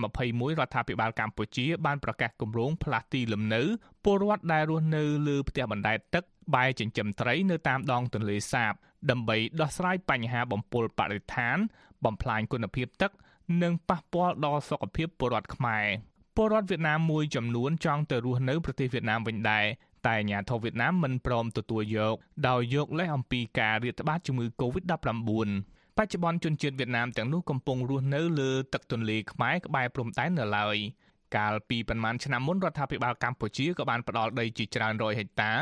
[0.03, 3.61] 2021រដ្ឋាភិបាលកម្ពុជាបានប្រកាសគម្រោងផ្លាស់ទីលំនៅ
[4.03, 6.23] ពលរដ្ឋដែលរស់នៅលើផ្ទះបណ្ដែតទឹក
[6.55, 8.73] បែរចិញ្ចឹមត្រីនៅតាមដងទន្លេសាប
[9.09, 11.57] ដើម្បីដោះស្រាយបញ្ហាបំពុលបរិស្ថាន
[12.05, 13.11] បំផ្លាញគុណភាពទឹក
[13.63, 15.85] និងប៉ះពាល់ដល់សុខភាពពលរដ្ឋខ្មែរ
[16.35, 19.65] ពលរដ្ឋវៀតណាមមួយចំនួនចង់ទៅរស់នៅប្រទេសវៀតណាមវិញដែរ
[20.05, 22.15] តែអាញាធិបតេយ្យវៀតណាមមិនព្រមទទួលយក
[22.47, 25.49] ដោយយកលេសអំពីការរាតត្បាតជំងឺ Covid-19
[25.97, 30.77] បច្ចុប្បន្នជនជាតិវៀតណាមទាំងនោះកំពុងរស់នៅលើទឹកទន្លេខ្មែរក្បែរព្រំដែននៅឡើយ
[31.37, 35.53] កាលពីប្រមាណឆ្នាំមុនរដ្ឋាភិបាលកម្ពុជាក៏បានផ្ដល់ដីជាច្រើនរយហិកតា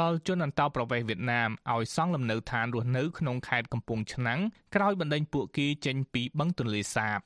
[0.00, 4.40] ដល់ជនអន្តោប្រវេសន៍វៀតណាមឲ្យសង់លំនៅឋានរស់នៅក្នុងខេត្តកំពង់ឆ្នាំង
[4.74, 7.18] ក្រោយបណ្ដេញពួកគេចេញពីបឹងទន្លេសាប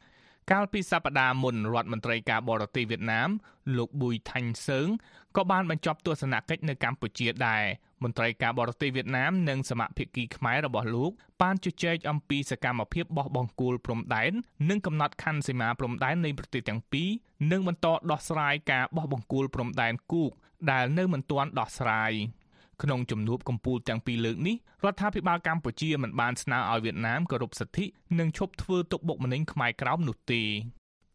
[0.51, 3.29] កាលពីសប្តាហ៍មុនរដ្ឋមន្ត្រីការបរទេសវៀតណាម
[3.77, 4.89] លោកប៊ុយថាញ់សើង
[5.37, 7.65] ក៏បានបញ្ចប់ទស្សនកិច្ចនៅកម្ពុជាដែរ
[8.03, 11.11] មន្ត្រីការបរទេសវៀតណាមនិងសមាភិកីខ្មែររបស់លោក
[11.43, 14.33] បានជជែកអំពីសកម្មភាពបោះបង្គោលព្រំដែន
[14.71, 17.09] និងកំណត់ខណ្ឌសីមាព្រំដែននៃប្រទេសទាំងពីរ
[17.53, 20.31] និងបន្តដោះស្រាយការបោះបង្គោលព្រំដែនគូក
[20.71, 22.13] ដែលនៅមិនទាន់ដោះស្រាយ
[22.83, 27.87] ក្នុងជំនួបកម្ពុជាទាំងពីរលើកនេះរដ្ឋាភិបាលកម្ពុជាមិនបានស្នើឲ្យវៀតណាមគោរពសិទ្ធិ
[28.19, 30.43] និងឈប់ធ្វើទុកបុកម្នេញខ្មែរក្រោមនោះទេ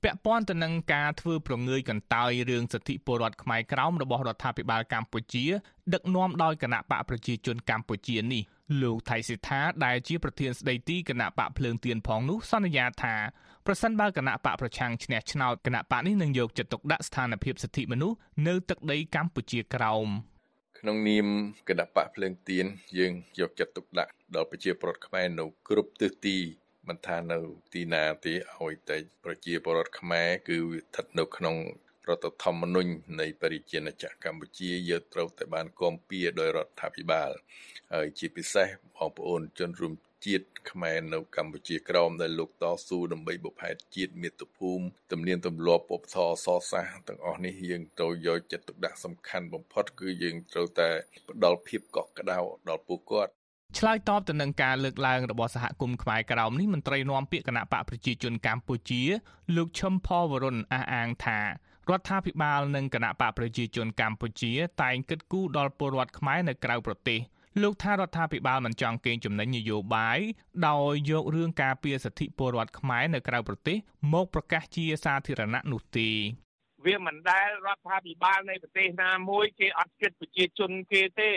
[0.04, 5.46] ពាក់ព័ន្ធទៅនឹងការធ្វើប្រងើយកន្តើយរឿងសិទ្ធិពលរដ្ឋខ្មែរក្រោមរបស់រដ្ឋាភិបាលកម្ពុជា
[5.94, 8.44] ដឹកនាំដោយគណៈបកប្រជាជនកម្ពុជានេះ
[8.82, 13.16] លោកថៃសិដ្ឋាដែលជាប្រធានស្ដីទីគណៈបកភ្លើងទៀនផងនោះសន្យាថា
[13.66, 20.08] ប្រសិនបើគណៈបកប្រឆាំងឈ្នះឆ្នោតគណៈបកនេះនឹងយកចិត្តទុកដាក់ស្ថានភាពសិទ្ធិមនុស្សនៅទឹកដីកម្ពុជាក្រោម
[20.80, 21.28] ក្នុងនាម
[21.70, 22.66] គណៈបកភ្លើងទៀន
[22.98, 26.38] យើងយកចិត្តទុកដាក់ដល់ប្រជាពលរដ្ឋខ្មែរនៅគ្រប់ទិសទី
[26.88, 27.38] មិនថានៅ
[27.74, 31.56] ទីណាទេឲ្យតែប្រជាពលរដ្ឋខ្មែរគឺស្ថិតនៅក្នុង
[32.10, 37.32] រដ្ឋធម្មនុញ្ញនៃប្រជាណាចក្រកម្ពុជាយើងត្រូវតែបានគាំពៀដោយរដ្ឋាភិបាល
[37.94, 38.68] ហើយជាពិសេស
[38.98, 39.94] បងប្អូនជនរួម
[40.26, 50.90] ជាតិខ្មែរនៅកម្ពុជាក្រោមដែលលោកតស៊ូដើម្បីបុព្វហេតុជាតិមាតុភូមិទំនៀមទម្លាប់ពុទ្ធអសរសាសទាំងអស់នេះយើងត្រូវយកចិត្តទុកដាក់សំខាន់បំផុតគឺយើងត្រូវតែ
[51.30, 52.38] ផ្ដល់ភាពកក់ក្ដៅ
[52.70, 53.34] ដល់ពួកគាត់
[53.78, 59.02] ឆ្លើយតបទៅនឹងការលើកឡើងរបស់សហគមន៍ខ្មែរក្រោមនេះមន្ត្រីនាំពាក្យគណៈបកប្រជាជនកម្ពុជា
[59.56, 61.46] លោកឈឹមផលវរុនអះអាងថារ
[62.00, 64.52] ដ្ឋាភិបាលនិងគណៈបកប្រជាជនកម្ពុជា
[64.82, 67.20] តែងគិតគូរដល់ពលរដ្ឋខ្មែរនៅក្រៅប្រទេស
[67.62, 70.20] លោកថារដ្ឋាភិបាលមិនចង់កេងចំណេញនយោបាយ
[70.68, 73.78] ដោយយករឿងការពារសិទ្ធិពលរដ្ឋខ្មែរនៅក្រៅប្រទេស
[74.14, 76.10] មកប្រកាសជាសាធារណៈនោះទេ
[76.86, 81.32] វាមិនដែលរដ្ឋាភិបាលនៃប្រទេសណាមួយគេអត់គិតប្រជាជនគេទេ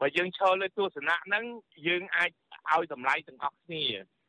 [0.00, 1.44] បើយើងឈរលើទស្សនៈហ្នឹង
[1.86, 2.30] យើងអាច
[2.72, 3.84] ឲ្យតម្លៃទាំងអស់គ្នា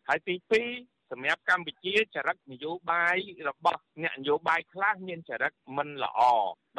[0.07, 3.17] ហើយទី2សម្រាប់កម្ពុជាចរិតនយោបាយ
[3.49, 6.21] របស់អ្នកនយោបាយខ្លះមានចរិតមិនល្អ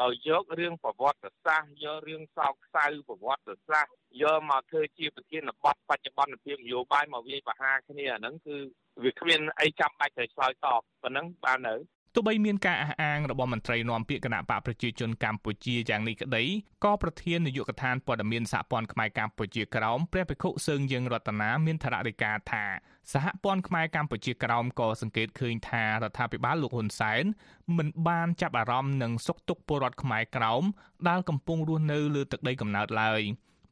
[0.00, 8.56] ដោយយករឿងប្រវត្តិសាស្ត្រយករឿងសោកសៅប្រវត្តិសាស្ត្រយកមកធ្វើជាប្រធានបទបច្ចុប្បន្នភាពនយោបាយមកវាយប្រហារគ្នាអាហ្នឹងគឺ
[9.04, 11.74] វាគ្មានអីចាំបាច់ត្រូវឆ្លើយតបប៉ុណ្ណឹងបាននៅ
[12.14, 16.44] ទោះបីមានការអះអាងរបស់មន្ត្រីនាំពាក្យគណៈបកប្រជាជនកម្ពុជាយ៉ាងនេះក្តី
[16.84, 22.64] ក៏ប្រធាននាយកដ្ឋានព័ត៌មានសហព័ន្ធខ្មែរកម្ពុជាក្រោមព្រះភិក្ខុសើងយើងរតនាមានថ្នាក់ដឹកការថា
[23.12, 27.24] សហព័ន្ធខ្មែរកម្ពុជាក្រោមក៏សង្កេតឃើញថារដ្ឋាភិបាលលោកហ៊ុនសែន
[27.76, 30.62] មិនបានចាប់អារម្មណ៍នឹងសុខទុក្ខពលរដ្ឋខ្មែរក្រោម
[31.08, 33.20] ដែលកំពុងរស់នៅលើទឹកដីកំណើតឡើយ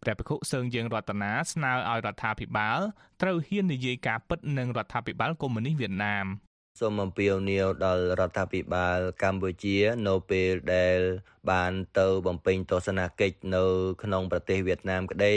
[0.02, 2.78] ព្រះភិក្ខុសើងយើងរតនាស្នើឲ្យរដ្ឋាភិបាល
[3.22, 6.26] ត្រូវហ៊ាននិយាយការពិតនឹងរដ្ឋាភិបាលកុម្មុយនីសវៀតណាម
[6.78, 9.76] សូមអំពាវនាវដល់រដ្ឋាភិបាលកម្ពុជា
[10.08, 10.98] នៅពេលដែល
[11.50, 13.64] បានទៅបំពេញទស្សនកិច្ចនៅ
[14.02, 15.34] ក្នុងប្រទេសវៀតណាមក្តី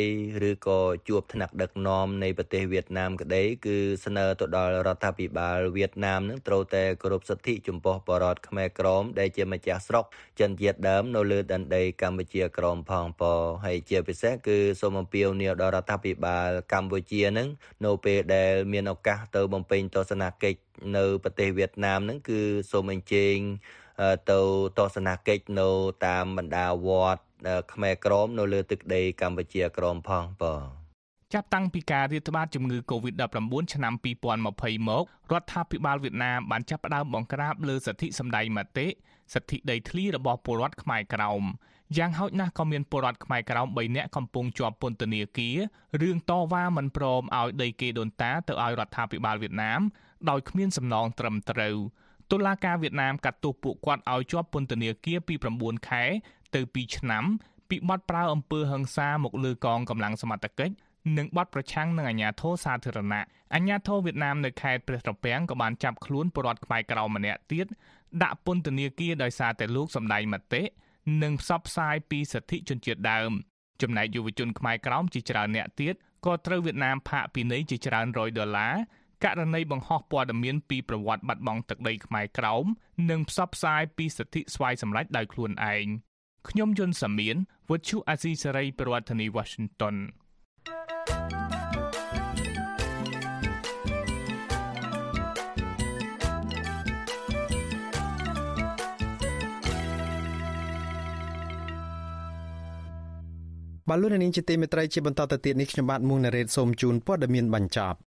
[0.49, 0.79] ឬក៏
[1.09, 10.05] ជួបថ្នាក់ដឹកនាំនៃប្រទេសវៀតណាមក្តីគឺស្នើទៅដល់រដ្ឋាភិបាលវៀតណាមនឹងត្រូវតែគោរពសិទ្ធិចំពោះបរតខ្មែរក្រមដែលជាម្ចាស់ស្រុក
[10.39, 13.21] ចិនជាតិដើមនៅលើដែនដីកម្ពុជាក្រមផងព
[13.65, 17.47] ហើយជាពិសេសគឺសូមអំពាវនាវដល់រដ្ឋាភិបាលកម្ពុជានឹង
[17.85, 22.39] នៅពេលដែលមានឱកាសទៅបំពេញទស្សនកិច្ចនៅប្រទេសវៀតណាមនឹងគឺ
[22.71, 23.37] សូមអញ្ជើញ
[24.31, 24.39] ទៅ
[24.77, 25.69] ទស្សនកិច្ចនៅ
[26.07, 27.23] តាមបណ្ដាវត្ត
[27.73, 30.65] ខ្មែរក្រមនៅលើទឹកដីកម្ពុជាក្រមផងបង
[31.33, 38.87] ចាប់តាំងពីការរាតត្បាតជំងឺ Covid-19 ឆ្នាំ2020មករដ្ឋាភិបាលវៀតណាមបានចាប់ផ្ដើមបង្ក្រាបលើសិទ្ធិសម្ដែងមតិ
[39.33, 41.43] សិទ្ធិដីធ្លីរបស់ពលរដ្ឋខ្មែរក្រោម
[41.97, 45.57] យ៉ាងហោចណាស់ក៏មានពលរដ្ឋខ្មែរក្រោម3នាក់កំពុងជាប់ពន្ធនាគារ
[46.01, 49.81] រឿងតវ៉ាមិនព្រមឲ្យដីគេដូនតាទៅឲ្យរដ្ឋាភិបាលវៀតណាម
[50.29, 51.75] ដោយគ្មានសំណងត្រឹមត្រូវ
[52.31, 56.03] តុលាការវៀតណាមកាត់ទោសពួកគាត់ឲ្យជាប់ពន្ធនាគារពី9ខែ
[56.55, 57.23] ទៅ2ឆ្នាំ
[57.69, 60.73] ពីបទប្រើអំពើហិង្សាមកលើកងកម្លាំងសមត្ថកិច្ច
[61.17, 63.23] និងបទប្រឆាំងនឹងអាញាធរសាធារណៈ
[63.55, 67.67] អាញាធរវៀតណាមនៅខេត្តព្រះត្រពាំងក៏បានចាប់ខ្លួនពលរដ្ឋខ្មែរក្រៅម្នាក់ទៀត
[68.23, 70.63] ដាក់ពន្ធនាគារដោយសារតែលោកសម្ដែងមតិ
[71.23, 73.31] និងផ្សព្វផ្សាយពីសិទ្ធិជនជាតិដើម
[73.81, 75.95] ចំណែកយុវជនខ្មែរក្រោមជាច្រើនអ្នកទៀត
[76.25, 78.75] ក៏ត្រូវវៀតណាមផាកពិន័យជាច្រើនរយដុល្លារ
[79.23, 82.65] ករណីបង្ហោះព័ត៌មានពីប្រវត្តិបាត់បង់ទឹកដីខ្មែរក្រោម
[83.09, 85.85] និងផ្សព្វផ្សាយពីសិទ្ធិស្វ័យសម្រេចដោយខ្លួនឯង
[86.49, 87.35] ខ្ញុំយុនសាមៀន
[87.69, 89.95] វុទ្ធុអាស៊ីសេរីប្រធានាធិបតី Washington
[103.89, 107.99] បលូននាងជាទីមេត្រីជាបន្តទៅទៀតនេះខ្ញុំបាទមុងណារ៉េតសូមជូនព័ត៌មានបញ្ចប់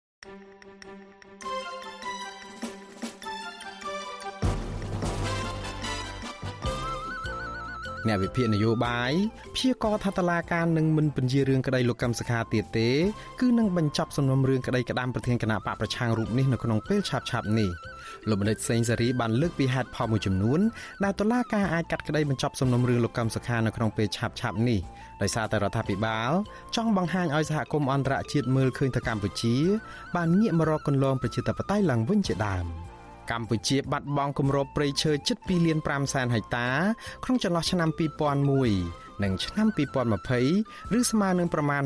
[8.09, 9.13] អ្នកវិភាគនយោបាយ
[9.55, 12.91] ព្យាករថាតឡាការនឹងមិនពន្យារឿងក្តីលោកកឹមសុខាទៀតទេ
[13.41, 17.71] គឺនឹងបញ្ចប់សំណុំរឿងក្តីក្តាមប្រធានគណៈបកប្រឆាំងរូបនេះនៅក្នុងពេលឆាប់ៗនេះ
[18.29, 20.61] លោកបណ្ឌិតសេងសេរីបានលើកពីហេតុផលមួយចំនួន
[21.05, 24.81] ដែលតឡាការអាចកាត់ក្តីបញ្ចប់សំណុំរឿងលោកកឹមសុខានៅក្នុងពេលឆាប់ៗនេះ
[25.23, 26.31] ដោយសារតែរដ្ឋាភិបាល
[26.77, 29.57] ចង់បង្ហាញឲ្យសហគមន៍អន្តរជាតិមើលឃើញថាកម្ពុជា
[30.17, 32.67] បានងាកមករកគន្លងប្រជាធិបតេយ្យឡើងវិញជាដើម។
[33.31, 36.69] កម្ពុជាបាត់បង់គម្របព្រៃឈើជិត2លាន5សែនហិកតា
[37.25, 37.89] ក្នុងចន្លោះឆ្នាំ
[38.57, 39.69] 2001និងឆ្នាំ
[40.33, 41.83] 2020ឬស្មើនឹងប្រមាណ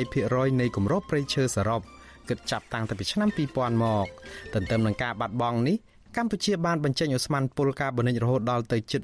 [0.00, 1.80] 28%នៃគម្របព្រៃឈើសរុប
[2.28, 4.06] គិតចាប់តាំងពីឆ្នាំ2000មក
[4.54, 5.76] ទន្ទឹមនឹងការបាត់បង់នេះ
[6.16, 9.00] កម្ពុជាបានបញ្ចេញឧស្ម័នពុលកាបូនិករហូតដល់ទៅជិត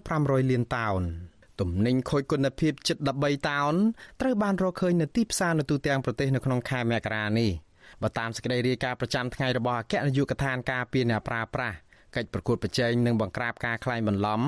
[0.00, 1.02] 1500លានតោន
[1.60, 3.74] ទំនិញខូចគុណភាពជិត13តោន
[4.20, 7.50] ត្រូវបានរកឃើញនៅទីផ្សារនៅទូទាំងប្រទេសនៅក្នុងខែមករានេះ។
[8.02, 11.74] បើតាមសេចក្តីរាយការណ៍ប្រចាំថ្ងៃរបស់អគ្គនាយកដ្ឋានការពារអ្នកប្រាស្រ័យ
[12.16, 14.42] កិច្ចប្រកួតប្រជែងនិងបង្ក្រាបការក្លែងបន្លំ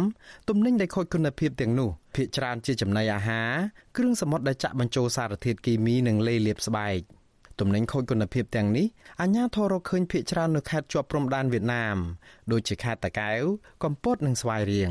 [0.48, 3.50] ទំនិញដែលខូចគុណភាពទាំងនោះភាគច្រើនជាចំណីអាហារ
[3.96, 7.00] គ្រឿងសមុទ្រដែលចាក់បញ្ចូលសារធាតុគីមីនិងលេលាបស្បែក
[7.60, 8.86] ទំនិញខូចគុណភាពទាំងនេះ
[9.20, 11.96] អាជ្ញាធររកឃើញភាគច្រើននៅខេត្តជាប់ព្រំដែនវៀតណាម
[12.52, 13.42] ដូចជាខេត្តតាកែវ
[13.84, 14.90] កំពតនិងស្វាយរៀង